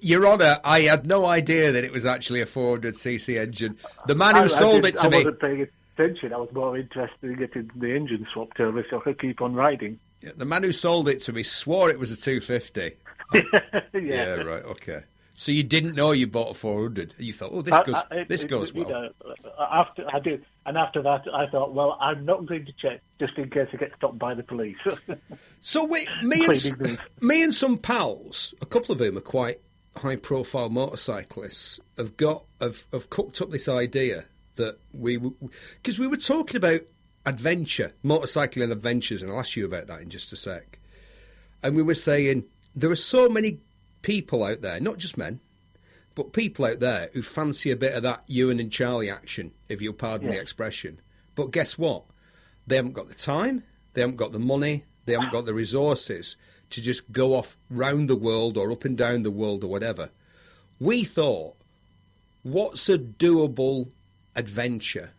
[0.00, 3.76] Your Honour, I had no idea that it was actually a 400cc engine.
[4.06, 6.32] The man who I- I sold it to I me, I wasn't paying attention.
[6.32, 9.54] I was more interested in getting the engine swapped over so I could keep on
[9.54, 9.98] riding.
[10.36, 12.92] the man who sold it to me swore it was a 250.
[13.94, 14.34] yeah.
[14.34, 15.02] right, okay.
[15.40, 17.14] So you didn't know you bought a 400.
[17.16, 18.88] You thought, oh, this I- goes, I- it- this it- goes well.
[18.88, 19.10] know,
[19.70, 23.38] after I did, and after that, I thought, well, I'm not going to check just
[23.38, 24.76] in case I get stopped by the police.
[25.60, 27.22] So we, me and s- Pleading booth.
[27.22, 29.58] me and some pals, a couple of whom are quite
[29.96, 34.24] high-profile motorcyclists, have got have, have cooked up this idea
[34.56, 36.80] that we because we were talking about
[37.26, 40.78] adventure, motorcycling adventures, and I'll ask you about that in just a sec.
[41.62, 42.42] And we were saying
[42.74, 43.58] there are so many
[44.02, 45.40] people out there, not just men,
[46.14, 49.80] but people out there who fancy a bit of that Ewan and Charlie action, if
[49.80, 50.98] you'll pardon the expression.
[51.36, 52.04] But guess what?
[52.66, 53.62] They haven't got the time,
[53.94, 56.36] they haven't got the money, they haven't got the resources
[56.70, 60.10] to just go off round the world or up and down the world or whatever.
[60.80, 61.54] We thought,
[62.42, 63.88] what's a doable
[64.36, 65.12] adventure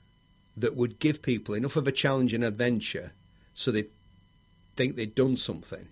[0.58, 3.14] that would give people enough of a challenge and adventure
[3.54, 3.86] so they
[4.76, 5.88] think they'd done something?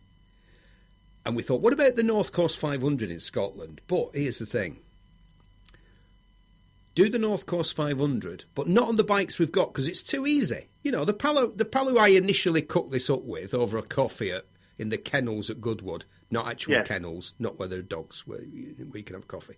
[1.28, 3.82] And we thought, what about the North Coast 500 in Scotland?
[3.88, 4.78] But here's the thing
[6.96, 10.26] do the North Coast 500, but not on the bikes we've got because it's too
[10.26, 10.68] easy.
[10.84, 14.32] You know, the Palo, the Palo I initially cooked this up with over a coffee
[14.32, 14.46] at,
[14.80, 16.84] in the kennels at Goodwood, not actual Yeah.
[16.84, 19.56] kennels, not where there are dogs, where you, where you can have coffee,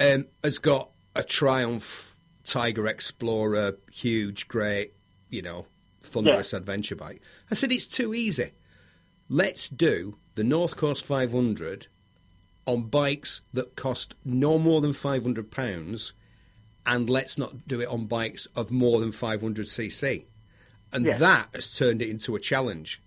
[0.00, 4.94] um, has got a Triumph Tiger Explorer, huge, great,
[5.28, 5.66] you know,
[6.02, 7.20] thunderous adventure bike.
[7.50, 8.52] I said, it's too easy.
[9.32, 11.86] Let's do the North Coast 500
[12.66, 16.12] on bikes that cost no more than £500
[16.84, 20.24] and let's not do it on bikes of more than 500cc.
[20.92, 21.16] And Yeah.
[21.16, 23.00] that has turned it into a challenge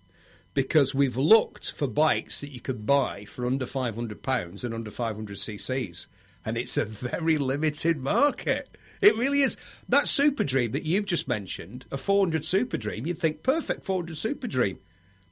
[0.56, 6.08] because we've looked for bikes that you could buy for under £500 and under 500cc's.
[6.44, 8.68] And it's a very limited market.
[9.00, 9.58] It really is.
[9.88, 14.18] That Super Dream that you've just mentioned, a 400 Super Dream, you'd think perfect 400
[14.18, 14.80] Super Dream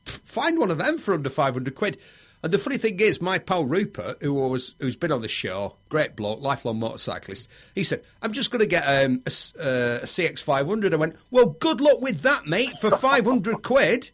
[0.05, 1.97] find one of them for under 500 quid.
[2.43, 5.75] And the funny thing is, my pal Rupert, who was who's been on the show,
[5.87, 9.31] great bloke, lifelong motorcyclist, he said, "I'm just going to get um, a,
[9.61, 14.11] uh, a CX500." I went, "Well, good luck with that, mate, for 500 quid."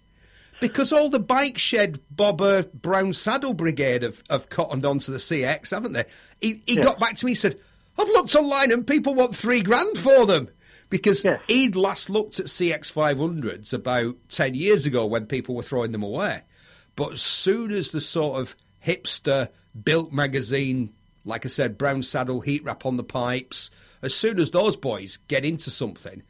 [0.62, 5.72] Because all the bike shed bobber brown saddle brigade have, have cottoned onto the CX,
[5.72, 6.04] haven't they?
[6.42, 7.60] He, he got back to me and said,
[7.98, 10.50] I've looked online and people want three grand for them.
[10.90, 11.40] Because Yes.
[11.48, 16.42] he'd last looked at CX500s about 10 years ago when people were throwing them away.
[16.96, 19.50] But as soon as the sort of hipster
[19.84, 20.90] built magazine,
[21.26, 23.70] like I said, brown saddle, heat wrap on the pipes,
[24.02, 26.24] as soon as those boys get into something,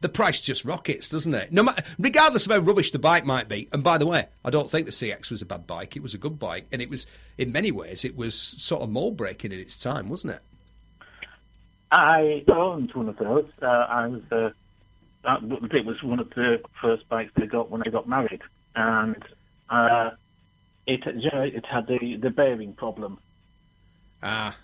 [0.00, 1.52] the price just rockets, doesn't it?
[1.52, 3.68] No matter, regardless of how rubbish the bike might be.
[3.72, 5.96] And by the way, I don't think the CX was a bad bike.
[5.96, 7.06] It was a good bike, and it was,
[7.38, 10.40] in many ways, it was sort of mold breaking in its time, wasn't it?
[11.94, 13.48] I owned one of those.
[13.62, 14.50] Uh, I was, uh,
[15.24, 15.38] uh,
[15.70, 18.42] it was one of the first bikes I got when I got married,
[18.74, 19.22] and
[19.70, 20.10] uh,
[20.86, 23.18] it it had the the bearing problem.
[24.22, 24.56] Ah,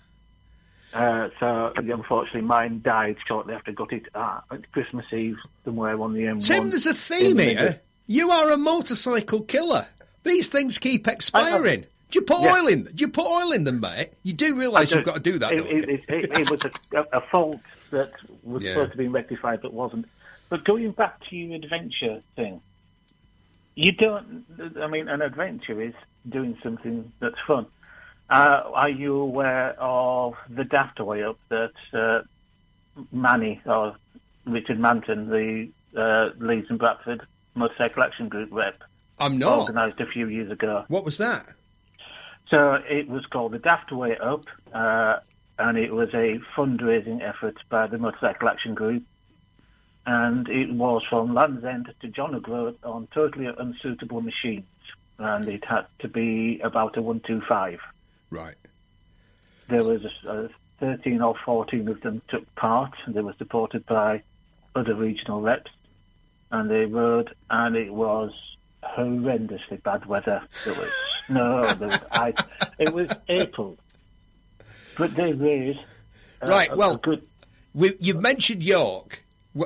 [0.93, 5.99] Uh, so unfortunately, mine died shortly after I got it uh, at Christmas Eve somewhere
[6.01, 6.45] on the M1.
[6.45, 7.79] Tim, there's a theme here.
[8.07, 9.87] You are a motorcycle killer.
[10.23, 11.85] These things keep expiring.
[12.11, 12.53] Do you put Yeah.
[12.55, 12.83] oil in?
[12.83, 14.11] Do you put oil in them, mate?
[14.23, 15.77] You do realise you've got to do that, It, don't you?
[15.83, 18.11] it, it, it was a, a fault that
[18.43, 18.73] was Yeah.
[18.73, 20.05] supposed to be rectified but wasn't.
[20.49, 22.61] But going back to your adventure thing,
[23.75, 24.45] you don't.
[24.79, 25.93] I mean, an adventure is
[26.27, 27.65] doing something that's fun.
[28.29, 32.21] Uh, are you aware of the Daftaway up that uh,
[33.11, 33.95] Manny or
[34.45, 37.21] Richard Manton, the uh, Leeds and Bradford
[37.55, 38.81] Motorcycle Action Group rep,
[39.19, 39.59] I'm not.
[39.59, 40.83] organised a few years ago?
[40.89, 41.47] What was that?
[42.51, 44.43] So it was called the Daft Way Up,
[44.73, 45.19] uh,
[45.57, 49.03] and it was a fundraising effort by the Motorcycle Action Group.
[50.05, 54.65] And it was from Land's End to John O'Groat on totally unsuitable machines.
[55.17, 57.79] And it had to be about a 125.
[58.31, 58.55] Right.
[59.69, 60.49] There was uh,
[60.79, 62.91] 13 or 14 of them took part.
[63.07, 64.23] They were supported by
[64.75, 65.71] other regional reps.
[66.51, 68.33] And they rode, and it was
[68.83, 70.41] horrendously bad weather.
[70.65, 70.91] There was
[71.31, 72.35] snow, there was ice.
[72.79, 73.77] It was April.
[74.97, 75.79] But they raised
[76.41, 77.25] uh, Right, well- good
[77.73, 79.23] We, you mentioned York.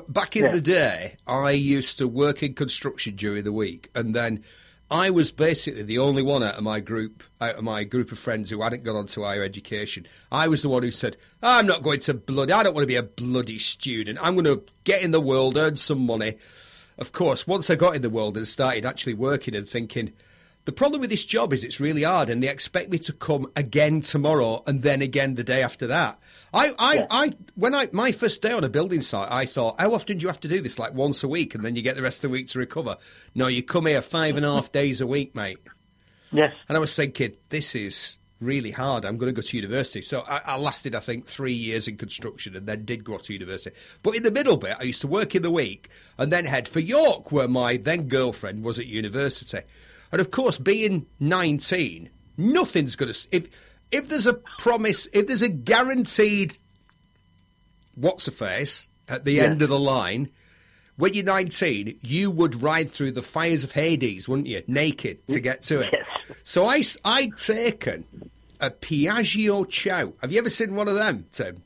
[0.10, 0.52] Back in Yeah.
[0.52, 4.44] the day, I used to work in construction during the week, and then
[4.90, 8.18] I was basically the only one out of my group, out of my group of
[8.20, 10.08] friends who hadn't gone on to higher education.
[10.32, 12.52] I was the one who said, "I'm not going to bloody.
[12.54, 14.18] I don't want to be a bloody student.
[14.22, 16.36] I'm going to get in the world, earn some money."
[16.98, 20.14] Of course, once I got in the world and started actually working and thinking,
[20.66, 23.52] the problem with this job is it's really hard, and they expect me to come
[23.56, 26.20] again tomorrow and then again the day after that.
[26.54, 27.06] I, I, Yeah.
[27.10, 30.24] I, when I my first day on a building site, I thought, how often do
[30.24, 30.80] you have to do this?
[30.80, 32.98] Like once a week, and then you get the rest of the week to recover.
[33.36, 35.60] No, you come here five and a half days a week, mate.
[36.32, 36.54] Yes.
[36.68, 39.06] And I was thinking, this is really hard.
[39.06, 40.02] I'm going to go to university.
[40.02, 43.34] So I, I, lasted, I think, three years in construction and then did go to
[43.34, 43.76] university.
[44.04, 46.68] But in the middle bit, I used to work in the week and then head
[46.68, 49.60] for York, where my then girlfriend was at university.
[50.12, 53.28] And of course, being 19, nothing's going to.
[53.32, 53.50] If,
[53.92, 56.56] if there's a promise, if there's a guaranteed
[57.96, 60.30] what's a face at the end of the line,
[60.98, 64.64] when you're 19, you would ride through the fires of Hades, wouldn't you?
[64.68, 65.90] Naked to get to it.
[65.92, 66.38] Yes.
[66.44, 68.06] So I, I'd taken
[68.62, 70.14] a Piaggio Ciao.
[70.22, 71.62] Have you ever seen one of them, Tim?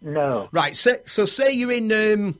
[0.00, 0.48] No.
[0.52, 0.76] Right.
[0.76, 2.38] So, so say you're in, um,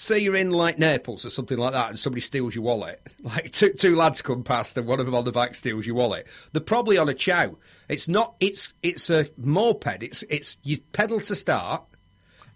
[0.00, 3.00] say you're in like Naples or something like that, and somebody steals your wallet.
[3.22, 5.94] Like two, two lads come past, and one of them on the back steals your
[5.94, 6.26] wallet.
[6.52, 7.56] They're probably on a Ciao.
[7.88, 8.34] It's not.
[8.40, 10.02] It's it's a moped.
[10.02, 11.84] It's it's you pedal to start,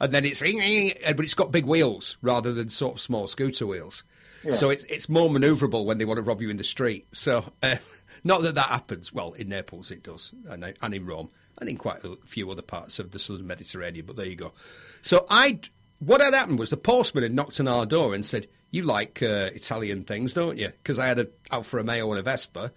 [0.00, 4.02] and then it's but it's got big wheels rather than sort of small scooter wheels.
[4.42, 4.52] Yeah.
[4.52, 7.06] So it's it's more manoeuvrable when they want to rob you in the street.
[7.12, 7.76] So uh,
[8.24, 9.12] not that that happens.
[9.12, 11.28] Well, in Naples it does, and, and in Rome,
[11.58, 14.06] and in quite a few other parts of the southern Mediterranean.
[14.06, 14.52] But there you go.
[15.02, 15.60] So I,
[15.98, 19.22] what had happened was the postman had knocked on our door and said, "You like
[19.22, 22.72] uh, Italian things, don't you?" Because I had a Alfa Romeo and a Vespa.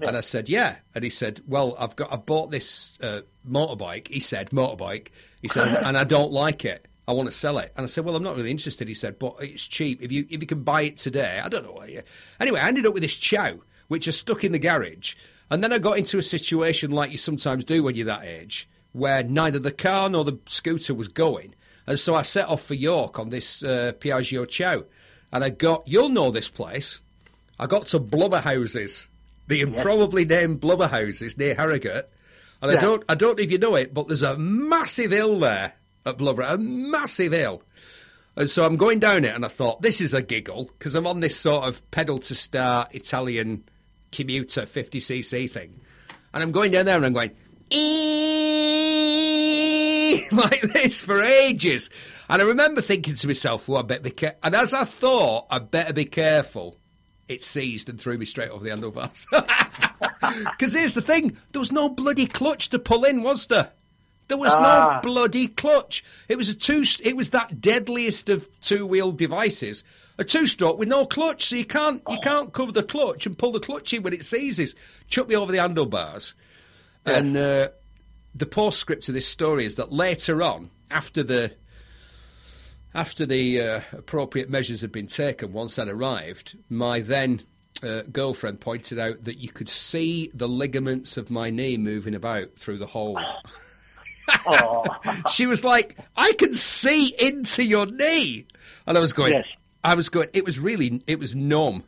[0.00, 0.76] And I said, yeah.
[0.94, 4.08] And he said, well, I've got, I bought this uh, motorbike.
[4.08, 5.08] He said, motorbike.
[5.42, 6.84] He said, and I don't like it.
[7.08, 7.72] I want to sell it.
[7.76, 8.86] And I said, well, I'm not really interested.
[8.86, 10.02] He said, but it's cheap.
[10.02, 11.82] If you if you can buy it today, I don't know.
[11.84, 12.02] You...
[12.38, 13.54] Anyway, I ended up with this Ciao,
[13.88, 15.14] which is stuck in the garage.
[15.50, 18.68] And then I got into a situation like you sometimes do when you're that age,
[18.92, 21.54] where neither the car nor the scooter was going.
[21.88, 24.84] And so I set off for York on this uh, Piaggio Ciao.
[25.32, 27.00] And I got, you'll know this place.
[27.58, 29.06] I got to Blubberhouses,
[29.46, 32.06] the improbably named Blubberhouses near Harrogate.
[32.60, 35.38] And I don't, I don't know if you know it, but there's a massive hill
[35.38, 35.72] there
[36.04, 37.62] at Blubber, a massive hill.
[38.36, 41.06] And so I'm going down it, and I thought, this is a giggle, because I'm
[41.06, 43.64] on this sort of pedal to start Italian
[44.12, 45.80] commuter 50cc thing.
[46.34, 47.32] And I'm going down there and I'm going,
[47.70, 51.90] "Eeeeee," like this for ages.
[52.28, 54.38] And I remember thinking to myself, well, I better be careful.
[54.42, 56.76] And as I thought, I better be careful,
[57.28, 59.26] it seized and threw me straight over the handlebars.
[60.44, 63.70] Because here's the thing there was no bloody clutch to pull in, was there?
[64.28, 65.00] There was Ah.
[65.02, 66.04] no bloody clutch.
[66.28, 66.84] It was a two.
[67.02, 69.84] It was that deadliest of two-wheel devices,
[70.18, 71.46] a two-stroke with no clutch.
[71.46, 74.24] So you can't you can't cover the clutch and pull the clutch in when it
[74.24, 74.74] seizes.
[75.08, 76.34] Chuck me over the handlebars,
[77.08, 77.68] and uh,
[78.34, 81.52] the postscript to this story is that later on, after the
[82.94, 87.40] after the uh, appropriate measures had been taken, once I'd arrived, my then
[87.82, 92.52] uh, girlfriend pointed out that you could see the ligaments of my knee moving about
[92.52, 93.20] through the hole.
[94.46, 94.84] Oh,
[95.30, 98.46] she was like, "I can see into your knee,"
[98.86, 99.46] and I was going, Yes.
[99.84, 101.84] "I was going." It was really, it was numb,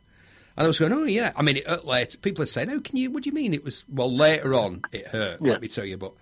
[0.61, 2.19] and I was going, "Oh yeah." I mean, it hurt later.
[2.19, 3.11] People are saying, "Oh, can you?
[3.11, 4.83] What do you mean?" It was well later on.
[4.93, 5.41] It hurt.
[5.41, 5.53] Yeah.
[5.53, 6.13] Let me tell you, but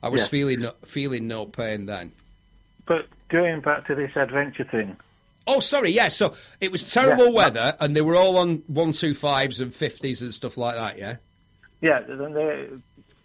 [0.00, 0.28] I was Yeah.
[0.28, 2.12] feeling no, feeling no pain then.
[2.86, 4.96] but going back to this adventure thing,
[5.46, 5.90] Oh, sorry.
[5.90, 6.08] Yeah.
[6.08, 7.30] So it was terrible Yeah.
[7.32, 10.96] weather, and they were all on one two fives and fifties and stuff like that.
[10.96, 11.16] Yeah.
[11.82, 12.68] yeah, then they,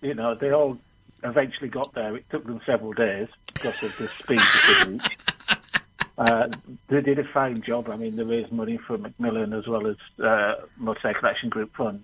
[0.01, 0.79] you know, they all
[1.23, 2.15] eventually got there.
[2.15, 5.33] It took them several days because of the speed they reached.
[6.19, 6.49] Uh,
[6.89, 7.89] they did a fine job.
[7.89, 12.03] I mean, they raised money for Macmillan as well as uh, Motorcycle Action Group Fund.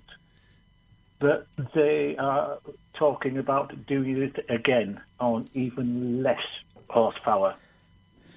[1.20, 2.57] But they are
[2.93, 6.41] talking about doing it again on even less
[6.89, 7.55] horsepower.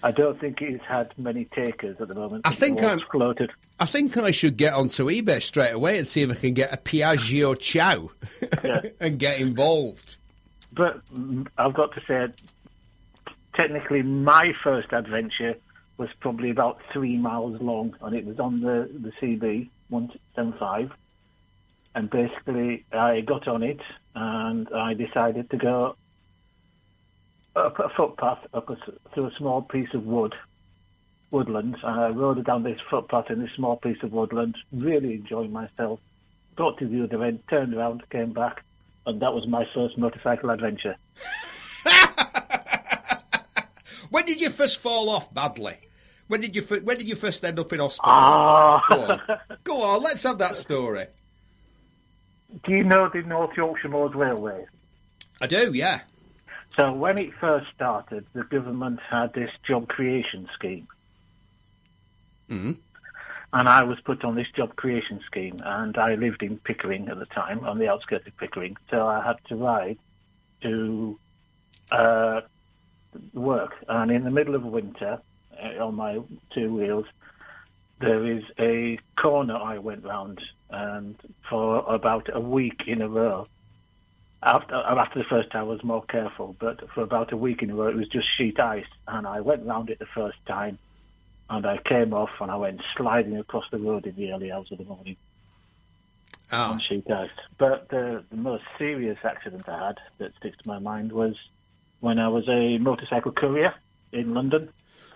[0.03, 2.45] I don't think it's had many takers at the moment.
[2.47, 3.51] I think I'm- floated.
[3.81, 6.73] I think I should get onto eBay straight away and see if I can get
[6.73, 8.11] a Piaggio Ciao
[8.65, 8.81] Yeah.
[9.01, 10.17] and get involved.
[10.73, 12.27] But mm, I've got to say,
[13.55, 15.55] technically, my first adventure
[15.99, 20.93] was probably about three miles long, and it was on the, the CB 175.
[21.95, 23.81] And basically, I got on it,
[24.15, 25.97] and I decided to go
[27.57, 28.77] up a footpath up a,
[29.13, 30.35] through a small piece of wood,
[31.33, 31.77] woodland.
[31.83, 36.01] And I rode down this footpath in this small piece of woodland, really enjoying myself.
[36.55, 38.63] Got to the other end, turned around, came back,
[39.07, 40.97] and that was my first motorcycle adventure.
[44.11, 45.77] When did you first fall off badly?
[46.29, 48.11] When did you when did you first end up in hospital?
[48.13, 49.21] Ah, Go on,
[49.65, 50.03] go on.
[50.03, 51.07] Let's have that story.
[52.65, 54.67] do you know the North Yorkshire Moors Railway?
[55.41, 56.01] I do, yeah.
[56.77, 60.87] So when it first started, the government had this job creation scheme.
[62.51, 62.77] Mhm.
[63.53, 67.19] And I was put on this job creation scheme, and I lived in Pickering at
[67.19, 69.99] the time, on the outskirts of Pickering, so I had to ride
[70.63, 71.19] to
[71.91, 72.43] uh,
[73.33, 73.75] work.
[73.89, 75.21] And in the middle of winter,
[75.81, 76.21] on my
[76.53, 77.07] two wheels,
[78.01, 80.41] there is a corner I went round,
[80.71, 81.17] and
[81.49, 83.47] for about a week in a row.
[84.41, 87.71] After, after the first time, I was more careful, but for about a week in
[87.71, 90.79] a row, it was just sheet ice, and I went round it the first time,
[91.51, 94.71] and I came off, and I went sliding across the road in the early hours
[94.71, 95.17] of the morning
[96.51, 96.71] Ah.
[96.73, 97.31] on sheet ice.
[97.59, 101.35] But the, the most serious accident I had that sticks to my mind was
[102.01, 103.75] when I was a motorcycle courier
[104.13, 104.69] in London.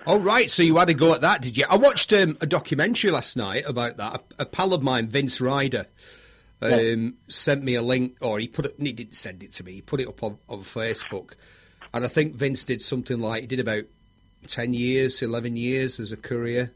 [0.06, 1.64] Oh right, so you had a go at that, did you?
[1.70, 4.22] I watched um, a documentary last night about that.
[4.38, 5.86] A, a pal of mine, Vince Ryder,
[6.60, 7.08] um, Yeah.
[7.28, 8.74] sent me a link, or he put it.
[8.80, 9.72] He didn't send it to me.
[9.74, 11.34] He put it up on, on Facebook,
[11.94, 13.84] and I think Vince did something like he did about
[14.48, 16.72] ten years, eleven years as a courier,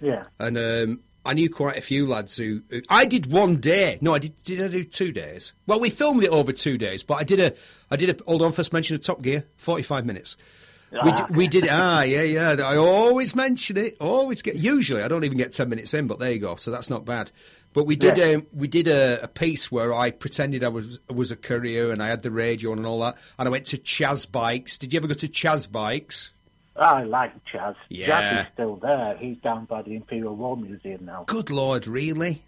[0.00, 0.24] Yeah.
[0.40, 2.82] and um, I knew quite a few lads who, who.
[2.90, 3.98] I did one day.
[4.00, 4.42] No, I did.
[4.42, 5.52] Did I do two days?
[5.68, 7.52] Well, we filmed it over two days, but I did a.
[7.90, 8.24] I did a.
[8.24, 10.36] Hold on, first mention of Top Gear, forty-five minutes.
[10.92, 15.02] We, Ah, d- we did ah yeah yeah I always mention it always get usually
[15.02, 17.32] I don't even get ten minutes in but there you go so that's not bad
[17.72, 18.36] but we did Yeah.
[18.36, 22.00] um, we did a, a piece where I pretended I was was a courier and
[22.00, 24.92] I had the radio on and all that and I went to Chaz Bikes did
[24.92, 26.30] you ever go to Chaz Bikes
[26.76, 27.74] I like Chaz.
[27.88, 28.08] Yeah.
[28.08, 29.16] Chaz is still there.
[29.16, 31.24] He's down by the Imperial War Museum now.
[31.26, 32.40] good lord really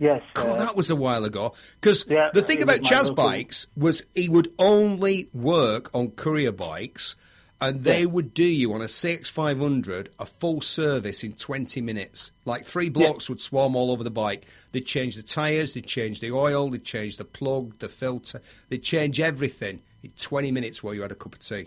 [0.00, 0.22] Yes.
[0.34, 1.54] God, uh, that was a while ago.
[1.80, 6.52] Because Yeah, the thing about Chaz local- Bikes was he would only work on courier
[6.52, 7.16] bikes,
[7.60, 8.06] and they Yeah.
[8.06, 12.30] would do you on a CX500 a full service in 20 minutes.
[12.44, 14.44] Like three blocks would swarm all over the bike.
[14.72, 18.82] They'd change the tyres, they'd change the oil, they'd change the plug, the filter, they'd
[18.82, 21.66] change everything in 20 minutes while you had a cup of tea.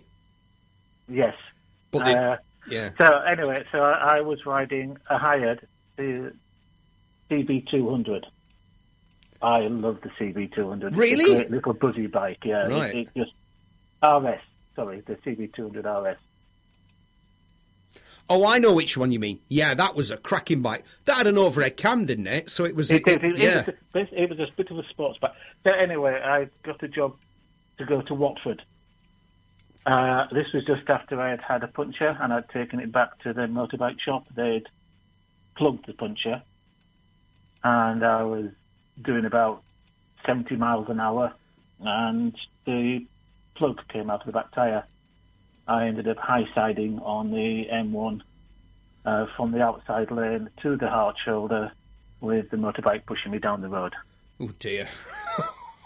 [1.09, 1.35] yes.
[1.91, 2.37] But they, Uh,
[2.69, 5.67] yeah, So anyway, so I, was riding a hired
[5.97, 6.33] the
[7.29, 8.23] CB200.
[9.41, 10.83] I love the CB200.
[10.87, 11.25] It's a Really?
[11.35, 12.45] great little buzzy bike.
[12.45, 12.95] Yeah, it- Right.
[12.95, 13.33] it, just
[14.01, 14.41] RS.
[14.75, 16.17] Sorry, the CB200 RS.
[18.29, 19.39] Oh, I know which one you mean.
[19.49, 20.85] Yeah, that was a cracking bike.
[21.03, 22.49] That had an overhead cam, didn't it?
[22.49, 22.89] So it was.
[22.89, 23.65] It, it, it, yeah.
[23.67, 25.33] it, was a, it was a bit of a sports bike.
[25.65, 27.17] So anyway, I got a job
[27.77, 28.63] to go to Watford.
[29.85, 33.17] Uh, this was just after I had had a puncture and I'd taken it back
[33.23, 34.27] to the motorbike shop.
[34.33, 34.67] They'd
[35.55, 36.41] plugged the puncture,
[37.63, 38.51] and I was
[39.01, 39.63] doing about
[40.25, 41.33] 70 miles an hour,
[41.81, 42.33] and
[42.65, 43.05] the
[43.55, 44.85] plug came out of the back tyre.
[45.67, 48.21] I ended up high siding on the M1
[49.05, 51.71] uh, from the outside lane to the hard shoulder
[52.19, 53.93] with the motorbike pushing me down the road.
[54.39, 54.87] Oh dear.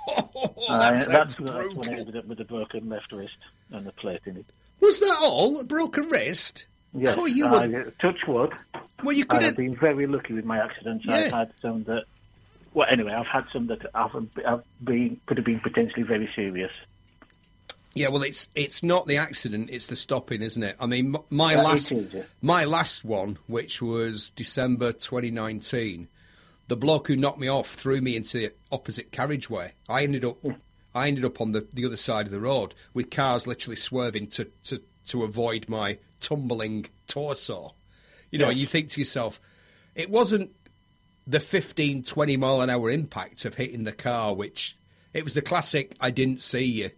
[0.07, 3.37] oh, Uh, that's, that's when I ended up with a broken left wrist
[3.71, 4.45] and a plate in it.
[4.81, 5.59] Was that all?
[5.59, 6.65] A broken wrist?
[6.93, 7.91] Yes, Oh, you I, were.
[7.99, 8.53] touch wood.
[9.03, 11.07] Well, you I have been very lucky with my accidents.
[11.07, 12.05] I've had some that,
[12.73, 14.13] well, anyway, I've had some that have,
[14.45, 16.71] have been could have been potentially very serious.
[17.95, 20.75] Yeah, well, it's it's not the accident; it's the stopping, isn't it?
[20.81, 21.93] I mean, my Yeah, last
[22.41, 26.09] my last one, which was December 2019,
[26.67, 29.71] the bloke who knocked me off threw me into the opposite carriageway.
[29.87, 30.37] I ended up
[30.93, 34.27] I ended up on the, the other side of the road with cars literally swerving
[34.27, 37.73] to, to, to avoid my tumbling torso.
[38.31, 38.55] You know, Yeah.
[38.55, 39.39] you think to yourself,
[39.93, 40.51] it wasn't
[41.27, 44.75] the 15, 20 mile an hour impact of hitting the car, which
[45.13, 46.91] it was the classic "I didn't see you."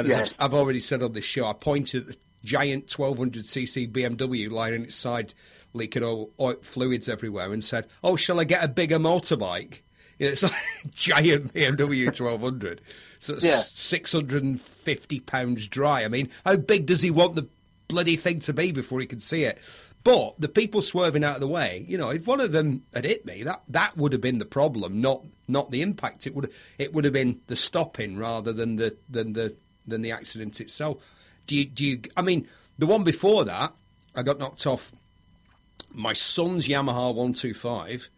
[0.00, 0.34] And as Yes.
[0.38, 4.74] I've, I've already said on this show, I pointed at the giant 1200cc BMW lying
[4.74, 5.34] on its side,
[5.72, 6.30] leaking all
[6.62, 9.80] fluids everywhere, and said, "Oh, shall I get a bigger motorbike?"
[10.18, 10.52] You know, it's like
[10.84, 12.80] a giant BMW 1200,
[13.18, 13.56] so it's Yeah.
[13.56, 16.04] 650 pounds dry.
[16.04, 17.46] I mean, how big does he want the
[17.88, 19.58] bloody thing to be before he can see it?
[20.02, 23.04] But the people swerving out of the way, you know, if one of them had
[23.04, 26.26] hit me, that that would have been the problem, not not the impact.
[26.26, 29.54] It would it would have been the stopping rather than the than the
[29.86, 31.14] than the accident itself.
[31.46, 32.00] Do you do you?
[32.16, 32.46] I mean,
[32.78, 33.72] the one before that,
[34.14, 34.92] I got knocked off
[35.92, 38.08] my son's Yamaha 125,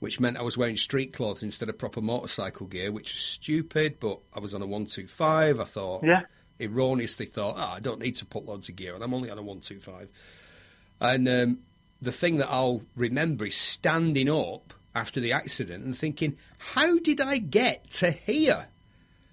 [0.00, 3.98] which meant I was wearing street clothes instead of proper motorcycle gear, which is stupid,
[4.00, 5.60] but I was on a 125.
[5.60, 6.22] I thought, Yeah.
[6.58, 9.38] erroneously thought, oh, I don't need to put loads of gear on, I'm only on
[9.38, 10.08] a 125.
[11.00, 11.58] And um,
[12.00, 17.20] the thing that I'll remember is standing up after the accident and thinking, how did
[17.20, 18.66] I get to here?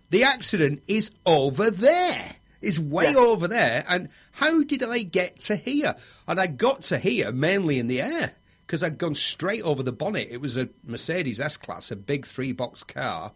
[0.10, 2.36] The accident is over there.
[2.62, 3.20] Is way Yeah.
[3.20, 3.86] over there.
[3.88, 5.96] And how did I get to here?
[6.28, 8.34] And I got to here mainly in the air
[8.68, 10.28] because I'd gone straight over the bonnet.
[10.30, 13.32] It was a Mercedes S Class, a big three box car.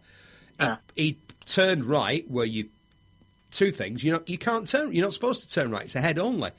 [0.60, 0.78] He, Ah.
[0.94, 1.16] he
[1.46, 2.68] turned right where you
[3.50, 4.04] two things.
[4.04, 4.92] You know, you can't turn.
[4.92, 5.84] You're not supposed to turn right.
[5.84, 6.50] It's a head only.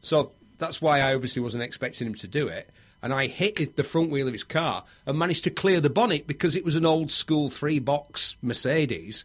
[0.00, 2.68] So that's why I obviously wasn't expecting him to do it.
[3.02, 6.28] And I hit the front wheel of his car and managed to clear the bonnet
[6.28, 9.24] because it was an old school three box Mercedes.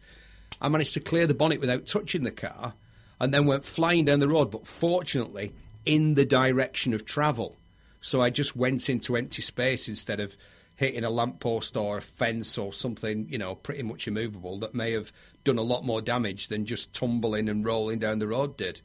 [0.61, 2.73] I managed to clear the bonnet without touching the car,
[3.19, 4.51] and then went flying down the road.
[4.51, 5.53] But fortunately,
[5.85, 7.55] in the direction of travel.
[8.01, 10.37] So I just went into empty space instead of
[10.75, 14.91] hitting a lamppost or a fence or something, you know, pretty much immovable that may
[14.91, 15.11] have
[15.43, 18.79] done a lot more damage than just tumbling and rolling down the road did.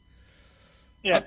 [1.03, 1.17] Yeah.
[1.17, 1.21] Uh,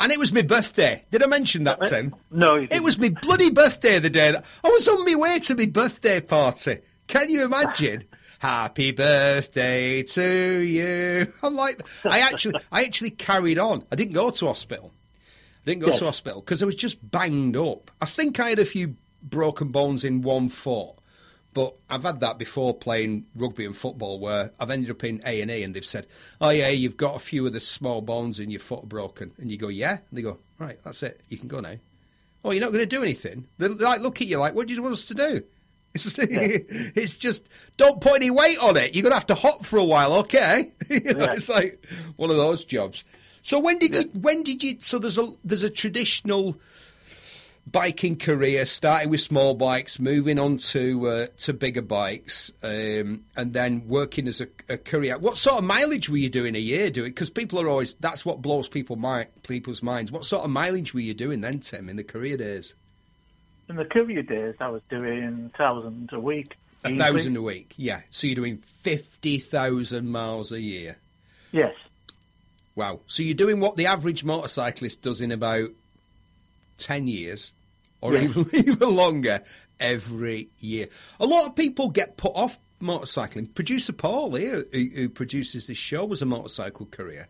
[0.00, 1.02] and it was my birthday.
[1.10, 2.14] Did I mention that, Uh, Tim?
[2.30, 5.38] no, you It was my bloody birthday the day that I was on my way
[5.40, 6.78] to my birthday party.
[7.06, 8.04] Can you imagine?
[8.40, 11.30] Happy birthday to you.
[11.42, 13.84] I'm like, I actually, I actually carried on.
[13.92, 14.92] I didn't go to hospital.
[15.62, 17.90] I didn't go to hospital because I was just banged up.
[18.00, 20.92] I think I had a few broken bones in one foot,
[21.52, 25.42] but I've had that before playing rugby and football, where I've ended up in A
[25.42, 26.06] and E, and they've said,
[26.40, 29.50] "Oh yeah, you've got a few of the small bones in your foot broken," and
[29.50, 31.20] you go, "Yeah," and they go, "Right, that's it.
[31.28, 31.76] You can go now."
[32.42, 33.44] Oh, you're not going to do anything.
[33.58, 35.42] They like look at you like, "What do you want us to do?"
[35.94, 38.94] It's, it's just don't put any weight on it.
[38.94, 40.72] You're going to have to hop for a while, okay?
[40.88, 41.32] you know, Yeah.
[41.34, 41.84] It's like
[42.16, 43.04] one of those jobs.
[43.42, 44.02] So when did you?
[44.20, 44.76] When did you?
[44.80, 46.56] So there's a there's a traditional
[47.70, 53.52] biking career, starting with small bikes, moving on to uh, to bigger bikes, um, and
[53.52, 55.18] then working as a, a courier.
[55.18, 56.90] What sort of mileage were you doing a year?
[56.90, 60.12] Doing because people are always that's what blows people mi- people's minds.
[60.12, 62.74] What sort of mileage were you doing then, Tim, in the career days?
[63.70, 66.56] In the courier days, I was doing thousands a week.
[66.82, 66.98] A easily.
[66.98, 68.00] thousand a week, yeah.
[68.10, 70.96] So you're doing fifty thousand miles a year.
[71.52, 71.74] Yes.
[72.74, 72.98] Wow.
[73.06, 75.68] So you're doing what the average motorcyclist does in about
[76.78, 77.52] 10 years
[78.00, 78.22] or Yeah.
[78.22, 79.40] even, even longer
[79.78, 80.86] every year.
[81.20, 83.54] A lot of people get put off motorcycling.
[83.54, 87.28] Producer Paul here, who, who produces this show, was a motorcycle career.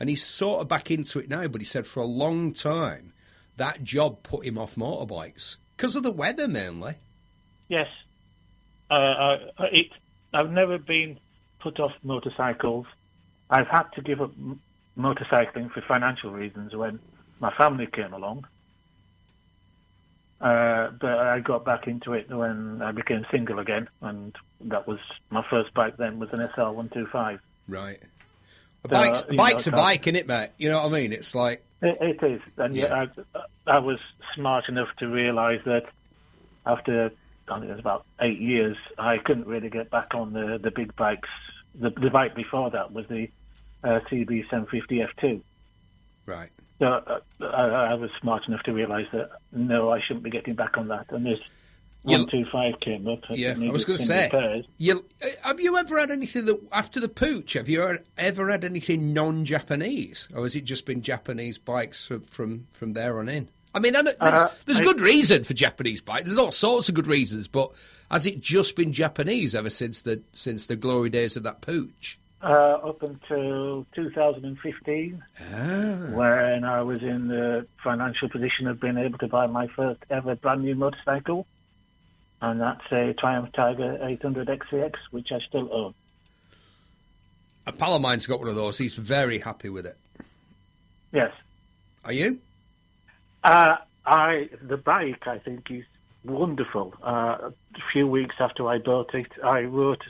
[0.00, 3.12] And he's sort of back into it now, but he said for a long time
[3.56, 6.94] that job put him off motorbikes because of the weather mainly.
[7.68, 7.88] Yes.
[8.90, 9.38] Uh, uh,
[9.72, 9.88] it,
[10.32, 11.18] I've never been
[11.60, 12.86] put off motorcycles.
[13.50, 14.60] I've had to give up m-
[14.96, 17.00] motorcycling for financial reasons when
[17.40, 18.46] my family came along.
[20.40, 24.98] Uh, but I got back into it when I became single again, and that was
[25.30, 25.96] my first bike.
[25.96, 27.40] Then was an SL one two five.
[27.66, 27.98] Right.
[28.84, 30.50] A So, bike's, a bike's know, a bike, isn't it, mate?
[30.58, 31.12] You know what I mean?
[31.14, 33.06] It's like, It, it is, and Yeah.
[33.36, 33.98] I, I was
[34.34, 35.86] smart enough to realise that
[36.66, 37.10] after
[37.48, 40.70] I think it was about eight years, I couldn't really get back on the the
[40.70, 41.28] big bikes.
[41.78, 43.28] The, the bike before that was the
[43.84, 45.42] uh, CB 750 F2.
[46.26, 46.50] right.
[46.78, 50.54] So uh, I, I was smart enough to realise that no, I shouldn't be getting
[50.54, 51.10] back on that.
[51.10, 51.38] And You-
[52.12, 53.20] one two five came up.
[53.30, 54.64] Yeah, I was going to say.
[54.78, 57.54] You, uh, have you ever had anything that after the Puch?
[57.54, 62.20] Have you ever- ever had anything non-Japanese, or has it just been Japanese bikes from
[62.22, 63.48] from, from there on in?
[63.74, 66.26] I mean, I know, there's, Uh, there's I- good reason for Japanese bikes.
[66.26, 67.70] There's all sorts of good reasons, but
[68.10, 72.16] has it just been Japanese ever since the since the glory days of that Puch?
[72.42, 75.44] Uh, up until 2015, Ah,
[76.10, 80.34] when I was in the financial position of being able to buy my first ever
[80.36, 81.46] brand new motorcycle,
[82.42, 85.94] and that's a Triumph Tiger 800 XCX, which I still own.
[87.66, 88.78] a pal of mine's got one of those.
[88.78, 89.96] He's very happy with it.
[91.12, 91.32] Yes,
[92.04, 92.38] Are you?
[93.44, 95.84] uh, I the bike I think is
[96.24, 96.94] wonderful.
[97.02, 100.04] Uh, a few weeks after I bought it, I rode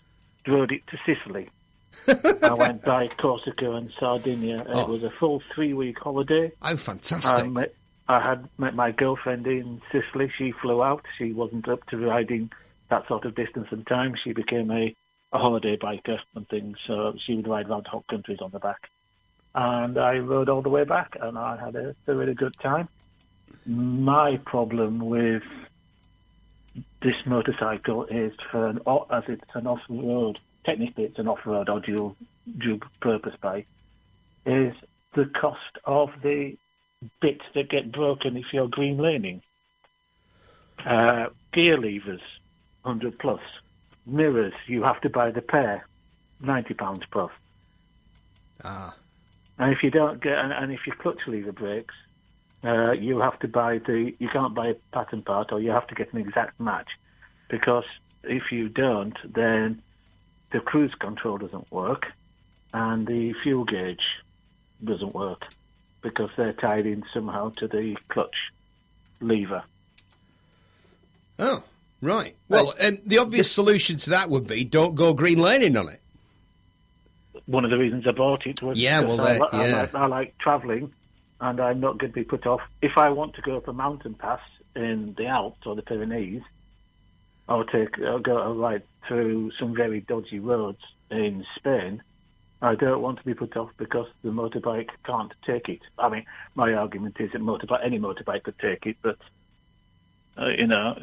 [0.47, 1.49] rode it to Sicily.
[2.09, 4.61] I went by Corsica and Sardinia.
[4.61, 4.81] and Oh.
[4.83, 6.53] It was a full three week holiday.
[6.63, 7.39] Oh, fantastic!
[7.39, 7.75] I, met,
[8.09, 10.31] I had met my girlfriend in Sicily.
[10.37, 11.05] She flew out.
[11.19, 12.53] She wasn't up to riding
[12.89, 14.15] that sort of distance and time.
[14.23, 14.95] She became a,
[15.33, 16.79] a holiday biker and things.
[16.87, 18.91] So she would ride around hot countries on the back.
[19.55, 22.89] And I rode all the way back, and I had a, a really good time.
[23.65, 25.43] My problem with
[27.01, 28.81] this motorcycle is for an
[29.11, 30.39] as it's an off-road.
[30.65, 32.17] Technically, it's an off-road or dual
[32.59, 33.67] dual purpose bike.
[34.45, 34.75] Is
[35.15, 36.57] the cost of the
[37.21, 39.43] bits that get broken if you're green laning.
[40.85, 42.21] Uh, gear levers,
[42.83, 43.41] 100 plus.
[44.07, 45.87] Mirrors, you have to buy the pair,
[46.41, 47.33] 90 pounds plus.
[48.65, 48.95] ah,
[49.59, 51.95] And if you don't get, and, and if your clutch lever breaks,
[52.65, 55.87] uh, you have to buy the, you can't buy a pattern part or you have
[55.89, 56.89] to get an exact match.
[57.49, 57.85] Because
[58.23, 59.83] if you don't, then
[60.51, 62.13] the cruise control doesn't work
[62.73, 64.05] and the fuel gauge
[64.85, 65.47] doesn't work
[66.11, 68.37] because they're tied in somehow to the clutch
[69.21, 69.63] lever.
[71.39, 71.63] oh,
[72.03, 72.35] right.
[72.49, 76.01] Well, and the obvious solution to that would be don't go green laning on it.
[77.47, 79.77] One of the reasons I bought it was Yeah, well, I, li- I yeah.
[79.77, 80.93] like, I like travelling
[81.41, 82.61] and I'm not going to be put off.
[82.83, 84.41] If I want to go up a mountain pass
[84.75, 86.43] in the Alps or the Pyrenees,
[87.49, 90.81] I'll take I'll go I'll ride through some very dodgy roads
[91.11, 92.03] in Spain.
[92.63, 95.81] I don't want to be put off because the motorbike can't take it.
[95.99, 99.19] I mean, my argument is that motorbike any motorbike could take it, but
[100.39, 100.95] Uh, you know,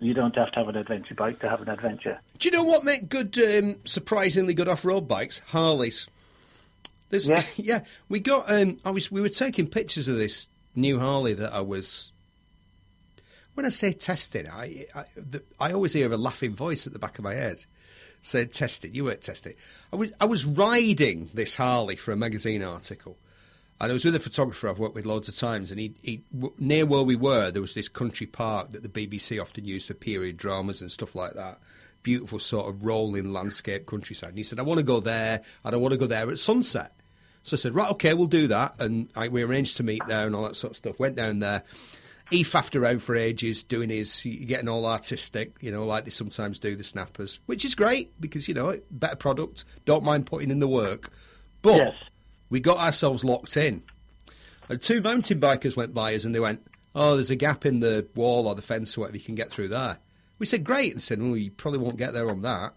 [0.00, 2.20] you don't have to have an adventure bike to have an adventure.
[2.38, 5.38] Do you know what make good, um, surprisingly good off-road bikes?
[5.46, 6.06] Harleys.
[7.08, 7.42] There's, Yeah.
[7.56, 7.84] yeah.
[8.10, 8.50] We got.
[8.50, 9.10] Um, I was.
[9.10, 10.46] We were taking pictures of this
[10.76, 12.10] new Harley that I was.
[13.54, 16.98] When I say testing, I I, the, I always hear a laughing voice at the
[16.98, 17.64] back of my head
[18.22, 18.94] saying it.
[18.94, 19.54] You weren't testing.
[19.92, 20.12] I was.
[20.20, 23.18] I was riding this Harley for a magazine article.
[23.80, 26.22] And I was with a photographer I've worked with loads of times, and he, he
[26.56, 29.94] near where we were, there was this country park that the BBC often used for
[29.94, 31.58] period dramas and stuff like that.
[32.04, 34.30] Beautiful sort of rolling landscape countryside.
[34.30, 36.92] And he said, "I want to go there, I want to go there at sunset."
[37.42, 40.26] So I said, "Right, okay, we'll do that." And I, we arranged to meet there
[40.26, 41.00] and all that sort of stuff.
[41.00, 41.64] Went down there.
[42.32, 46.58] He faffed around for ages, doing his getting all artistic, you know, like they sometimes
[46.58, 49.64] do the snappers, which is great because you know better product.
[49.84, 51.10] Don't mind putting in the work,
[51.60, 51.94] but Yes.
[52.50, 53.82] we got ourselves locked in.
[54.68, 56.64] And two mountain bikers went by us and they went,
[56.94, 59.50] Oh, there's a gap in the wall or the fence or whatever, you can get
[59.50, 59.98] through there.
[60.38, 60.92] We said, Great.
[60.92, 62.72] And said, "Well, you probably won't get there on that.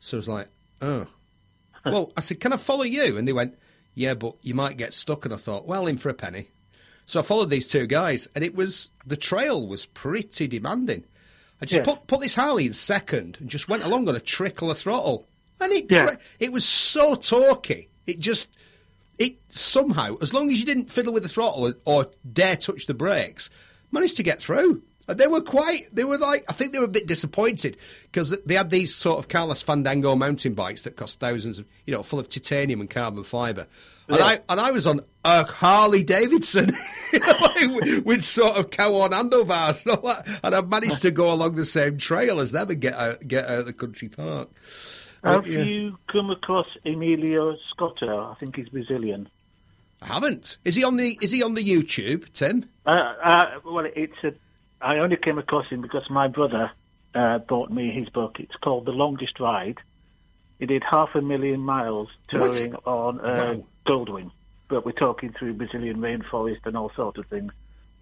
[0.00, 0.48] So I was like,
[0.82, 1.06] Oh.
[1.84, 3.16] well, I said, Can I follow you?
[3.16, 3.54] And they went,
[3.94, 5.24] Yeah, but you might get stuck.
[5.24, 6.48] And I thought, Well, in for a penny.
[7.06, 11.04] So I followed these two guys and it was, the trail was pretty demanding.
[11.62, 11.94] I just Yeah.
[11.94, 15.26] put, put this Harley in second and just went along on a trickle of throttle.
[15.60, 16.04] And it, Yeah.
[16.06, 17.86] tra- it was so torquey.
[18.06, 18.48] It just,
[19.18, 22.92] it somehow, as long as you didn't fiddle with the throttle or dare touch the
[22.94, 23.48] brakes,
[23.92, 24.82] managed to get through.
[25.08, 27.76] And they were quite, they were like, I think they were a bit disappointed
[28.10, 31.92] because they had these sort of Carlos Fandango mountain bikes that cost thousands of, you
[31.94, 33.68] know, full of titanium and carbon fibre.
[34.08, 34.24] And, Yeah.
[34.24, 36.70] I, and I was on a Harley Davidson
[37.12, 40.40] you know, with, sort of cow on handlebars and all that.
[40.44, 43.44] And I've managed to go along the same trail as them and get out, get
[43.46, 44.48] out of the country park.
[45.22, 45.62] But, Have yeah.
[45.62, 48.30] you come across Emilio Scotto?
[48.30, 49.28] I think he's Brazilian.
[50.02, 50.58] I haven't.
[50.64, 52.68] Is he on the Is he on the YouTube, Tim?
[52.84, 54.34] Uh, uh, well, it's a.
[54.80, 56.70] I only came across him because my brother
[57.14, 58.38] uh, bought me his book.
[58.38, 59.78] It's called The Longest Ride.
[60.58, 63.64] He did half a million miles touring on uh, Wow.
[63.86, 64.30] Goldwing,
[64.68, 67.52] but we're talking through Brazilian rainforest and all sorts of things.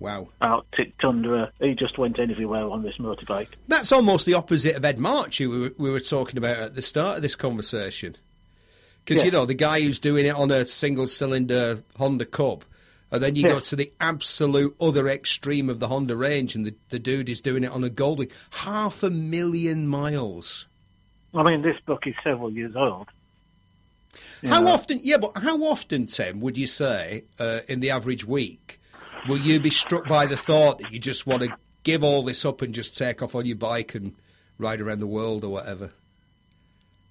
[0.00, 1.52] Wow, Arctic tundra.
[1.60, 3.48] He just went everywhere on this motorbike.
[3.68, 6.74] that's almost the opposite of Ed March, who we were, we were talking about at
[6.74, 8.16] the start of this conversation.
[9.04, 9.26] Because Yeah.
[9.26, 12.64] you know the guy who's doing it on a single cylinder Honda Cub,
[13.12, 13.50] and then you Yeah.
[13.54, 17.40] go to the absolute other extreme of the Honda range, and the, the dude is
[17.40, 20.66] doing it on a Goldwing, half a million miles.
[21.34, 23.08] I mean, this book is several years old.
[24.42, 25.00] You How know, often?
[25.02, 28.78] Yeah, but how often, Tim, would you say uh, in the average week
[29.28, 31.48] will you be struck by the thought that you just want to
[31.82, 34.12] give all this up and just take off on your bike and
[34.58, 35.90] ride around the world or whatever?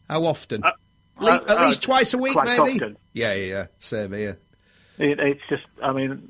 [0.10, 0.64] How often?
[0.64, 0.72] Uh,
[1.20, 2.78] Le- uh, At uh, least twice a week, quite maybe.
[2.78, 2.98] often.
[3.14, 3.66] Yeah, yeah, yeah.
[3.80, 4.38] Same here.
[5.00, 6.30] It, it's just, I mean,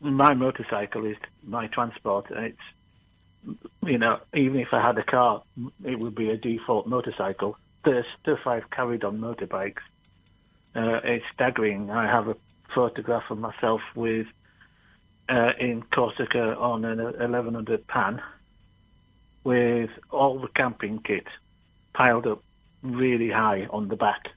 [0.00, 2.30] my motorcycle is my transport.
[2.30, 5.42] and It's, you know, even if I had a car,
[5.84, 7.56] it would be a default motorcycle.
[7.84, 9.80] The stuff I've carried on motorbikes,
[10.74, 11.90] uh, it's staggering.
[11.90, 12.36] I have a
[12.74, 14.26] photograph of myself with,
[15.28, 18.22] uh, in Corsica on an 1100 pan,
[19.44, 21.26] with all the camping kit
[21.92, 22.42] piled up
[22.82, 24.30] really high on the back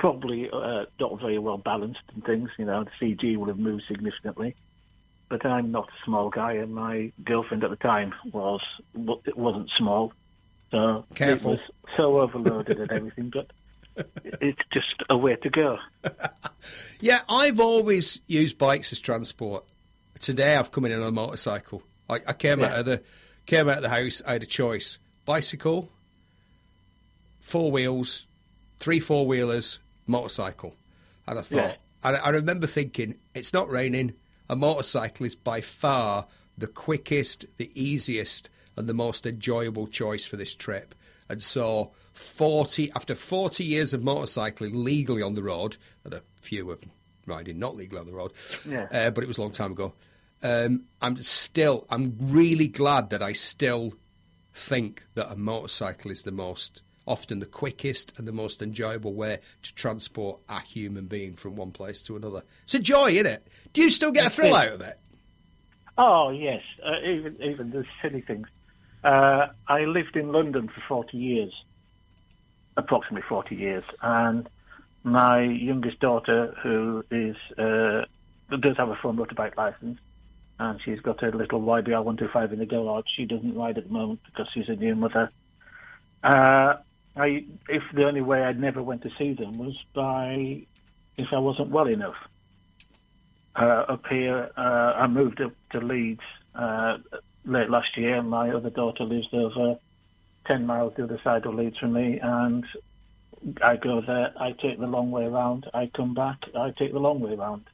[0.00, 2.50] probably uh, not very well balanced and things.
[2.58, 4.56] You know, the CG would have moved significantly.
[5.28, 8.62] But I'm not a small guy, and my girlfriend at the time was
[8.94, 10.12] wasn't small,
[10.72, 11.52] so Careful.
[11.52, 13.30] it was so overloaded and everything.
[13.30, 13.52] But
[14.24, 15.78] it's just a way to go.
[17.02, 19.64] Yeah, I've always used bikes as transport.
[20.18, 21.82] Today I've come in on a motorcycle.
[22.10, 23.00] I, I came out of the
[23.46, 24.20] came out of the house.
[24.26, 25.88] I had a choice: bicycle,
[27.40, 28.26] four wheels,
[28.78, 30.74] three four wheelers, motorcycle.
[31.26, 31.74] And I thought, Yeah.
[32.04, 34.12] I, I remember thinking, it's not raining.
[34.50, 36.26] A motorcycle is by far
[36.58, 40.94] the quickest, the easiest, and the most enjoyable choice for this trip.
[41.30, 46.70] And so, forty after forty years of motorcycling legally on the road, and a few
[46.70, 46.82] of
[47.26, 48.32] riding not legally on the road,
[48.68, 48.86] Yeah.
[48.92, 49.92] uh, but it was a long time ago.
[50.42, 53.92] Um, I'm still, I'm really glad that I still
[54.54, 59.38] think that a motorcycle is the most often the quickest and the most enjoyable way
[59.62, 62.42] to transport a human being from one place to another.
[62.64, 63.46] It's a joy, isn't it?
[63.72, 64.94] Do you still get a thrill out of it?
[65.98, 68.48] Oh yes, uh, even even the silly things.
[69.04, 71.52] Uh, I lived in London for forty years,
[72.80, 74.48] approximately forty years, and
[75.04, 78.04] my youngest daughter, who is uh,
[78.48, 79.98] does have a full motorbike license,
[80.58, 83.06] and she's got a little YBR one two five in the garage.
[83.14, 85.30] She doesn't ride at the moment because she's a new mother.
[86.22, 86.74] Uh,
[87.16, 90.62] I, if the only way I'd never went to see them was by
[91.16, 92.16] if I wasn't well enough
[93.56, 94.50] uh, up here.
[94.56, 96.22] Uh, I moved up to Leeds
[96.54, 96.98] uh,
[97.44, 98.22] late last year.
[98.22, 99.78] My other daughter lives over
[100.46, 102.64] 10 miles the other side of Leeds from me, and
[103.62, 107.00] I go there, I take the long way around, I come back, I take the
[107.00, 107.64] long way around.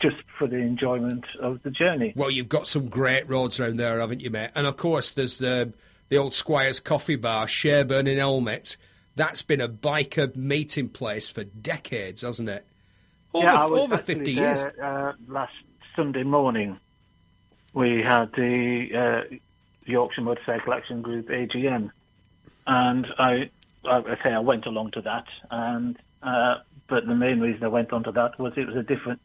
[0.00, 2.12] Just for the enjoyment of the journey.
[2.14, 4.50] Well, you've got some great roads around there, haven't you, mate?
[4.54, 5.72] And of course, there's the
[6.08, 8.76] the old Squire's Coffee Bar, Sherburn in Elmet.
[9.16, 12.64] That's been a biker meeting place for decades, hasn't it?
[13.34, 14.62] Over, yeah, over 50 there, years.
[14.80, 15.52] Uh, last
[15.96, 16.78] Sunday morning,
[17.74, 19.36] we had the uh,
[19.84, 21.90] Yorkshire Motorcycle Action Group AGM,
[22.68, 23.50] and I,
[23.84, 27.92] I say I went along to that, and uh, but the main reason I went
[27.92, 29.20] on to that was it was a different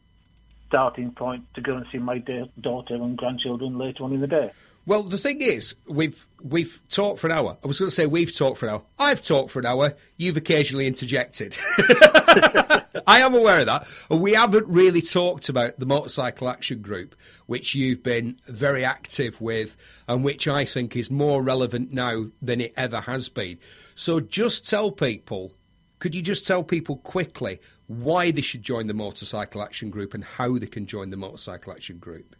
[0.66, 4.26] starting point to go and see my da- daughter and grandchildren later on in the
[4.26, 4.50] day.
[4.86, 7.56] Well, the thing is, we've we've talked for an hour.
[7.62, 8.82] I was going to say we've talked for an hour.
[8.98, 9.92] I've talked for an hour.
[10.16, 11.56] You've occasionally interjected.
[13.06, 13.86] I am aware of that.
[14.10, 17.14] We haven't really talked about the Motorcycle Action Group,
[17.46, 19.76] which you've been very active with,
[20.08, 23.58] and which I think is more relevant now than it ever has been.
[23.94, 25.52] So, just tell people.
[25.98, 30.24] Could you just tell people quickly why they should join the Motorcycle Action Group and
[30.24, 32.36] how they can join the Motorcycle Action Group?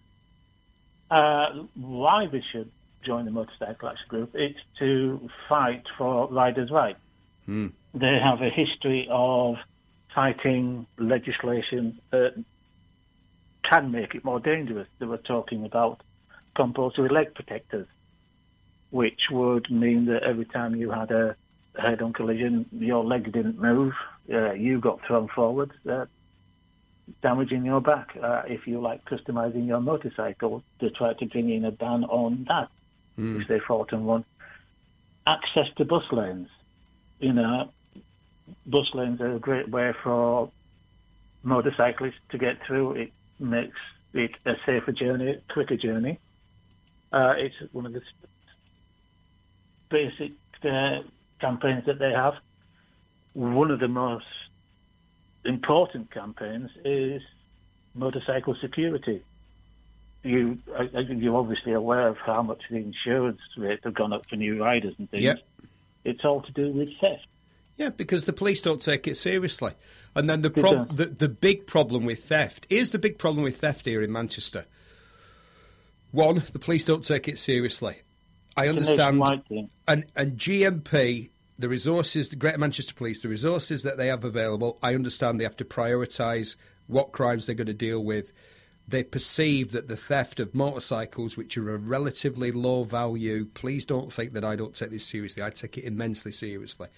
[1.10, 2.70] Uh, why they should
[3.02, 4.34] join the Motorcycle Action Group?
[4.34, 6.98] It's to fight for riders' rights.
[7.46, 7.68] Hmm.
[7.92, 9.56] They have a history of
[10.14, 12.34] fighting legislation that
[13.62, 14.88] can make it more dangerous.
[14.98, 16.00] They were talking about
[16.54, 17.86] compulsory leg protectors,
[18.90, 21.34] which would mean that every time you had a
[21.78, 23.94] head-on collision, your leg didn't move,
[24.32, 26.06] uh, you got thrown forward, uh,
[27.22, 28.16] damaging your back.
[28.22, 32.44] Uh, if you like customizing your motorcycle, they try to bring in a ban on
[32.48, 32.68] that,
[33.18, 33.38] Mm.
[33.38, 34.24] which they fought and won.
[35.26, 36.48] Access to bus lanes.
[37.20, 37.70] You know,
[38.66, 40.50] bus lanes are a great way for
[41.42, 42.92] motorcyclists to get through.
[42.92, 43.78] It makes
[44.12, 46.18] it a safer journey, a quicker journey.
[47.12, 48.02] Uh, it's one of the
[49.88, 50.32] basic
[50.64, 51.00] uh,
[51.40, 52.34] campaigns that they have.
[53.34, 54.26] One of the most
[55.44, 57.22] important campaigns is
[57.94, 59.22] motorcycle security.
[60.22, 60.58] You,
[60.92, 64.62] think you're obviously aware of how much the insurance rates have gone up for new
[64.62, 65.24] riders and things.
[65.24, 65.38] Yep.
[66.04, 67.26] It's all to do with theft.
[67.76, 69.72] Yeah, because the police don't take it seriously.
[70.14, 73.56] And then the, prob- the, the big problem with theft is the big problem with
[73.56, 74.64] theft here in Manchester.
[76.12, 77.96] One, the police don't take it seriously.
[78.56, 79.20] I understand,
[79.88, 84.78] and and GMP, the resources, the Greater Manchester Police, the resources that they have available,
[84.80, 86.54] I understand they have to prioritise
[86.86, 88.30] what crimes they're going to deal with.
[88.86, 94.12] They perceive that the theft of motorcycles, which are a relatively low value, please don't
[94.12, 95.42] think that I don't take this seriously.
[95.42, 96.88] I take it immensely seriously.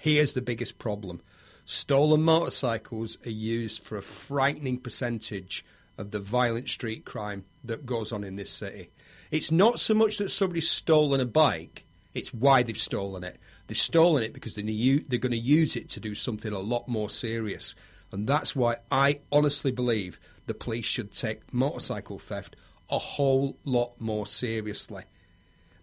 [0.00, 1.20] Here's the biggest problem
[1.66, 5.62] stolen motorcycles are used for a frightening percentage
[5.98, 8.88] of the violent street crime that goes on in this city.
[9.30, 11.84] It's not so much that somebody's stolen a bike,
[12.14, 13.36] it's why they've stolen it.
[13.66, 17.10] They've stolen it because they're going to use it to do something a lot more
[17.10, 17.76] serious.
[18.10, 22.56] And that's why I honestly believe the police should take motorcycle theft
[22.90, 25.04] a whole lot more seriously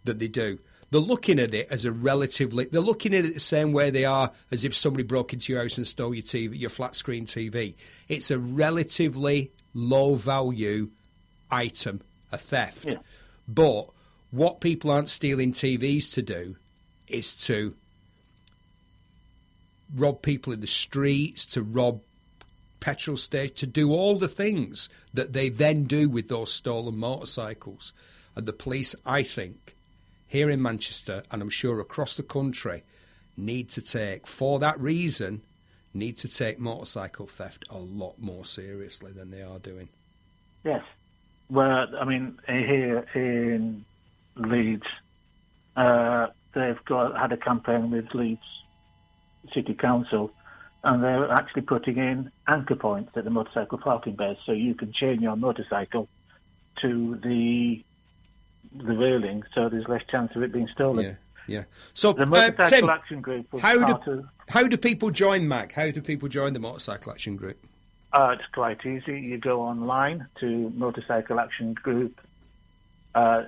[0.03, 0.57] than they do.
[0.89, 2.65] They're looking at it as a relatively.
[2.65, 5.61] They're looking at it the same way they are as if somebody broke into your
[5.61, 7.75] house and stole your TV, your flat screen TV.
[8.07, 10.89] It's a relatively low value
[11.51, 12.85] item, a theft.
[12.85, 12.97] Yeah.
[13.47, 13.87] But
[14.31, 16.55] what people aren't stealing TVs to do
[17.07, 17.73] is to
[19.95, 22.01] rob people in the streets, to rob
[22.79, 27.93] petrol stations, to do all the things that they then do with those stolen motorcycles.
[28.35, 29.75] And the police, I think,
[30.27, 32.83] here in Manchester, and I'm sure across the country,
[33.37, 35.41] need to take, for that reason,
[35.93, 39.89] need to take motorcycle theft a lot more seriously than they are doing.
[40.63, 40.83] Yes.
[41.49, 43.85] Well, I mean, here in
[44.35, 44.87] Leeds,
[45.75, 48.41] uh, they've got had a campaign with Leeds
[49.53, 50.31] City Council,
[50.83, 54.91] and they're actually putting in anchor points at the motorcycle parking bays, so you can
[54.91, 56.09] chain your motorcycle
[56.81, 57.83] to the
[58.77, 61.05] the railing, so there's less chance of it being stolen.
[61.05, 61.15] Yeah,
[61.47, 61.63] yeah.
[61.93, 64.25] So, The uh, Motorcycle Tim, Action Group was how do of.
[64.49, 65.71] how do people join MAG?
[65.73, 67.57] How do people join the Motorcycle Action Group?
[68.13, 69.19] Uh, it's quite easy.
[69.19, 72.19] You go online to Motorcycle Action Group
[73.13, 73.43] uh,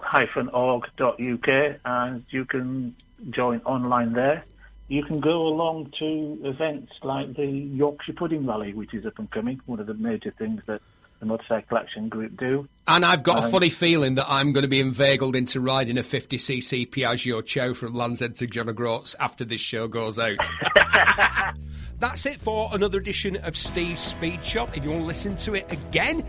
[0.00, 1.48] hyphen org.uk
[1.84, 2.94] and you can
[3.30, 4.44] join online there.
[4.88, 9.30] You can go along to events like the Yorkshire Pudding Rally, which is up and
[9.30, 10.80] coming, one of the major things that
[11.20, 12.68] the Motorcycle Action Group do.
[12.86, 15.98] And I've got a Um, funny feeling that I'm going to be inveigled into riding
[15.98, 20.36] a 50cc Piaggio Ciao from Land's End to John O'Groats after this show goes out.
[21.98, 24.76] That's it for another edition of Steve's Speed Shop.
[24.76, 26.22] If you want to listen to it again,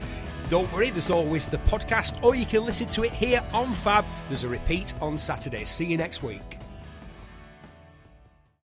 [0.50, 4.06] Don't worry, there's always the podcast, or you can listen to it here on Fab.
[4.30, 5.66] There's a repeat on Saturday.
[5.66, 6.57] See you next week.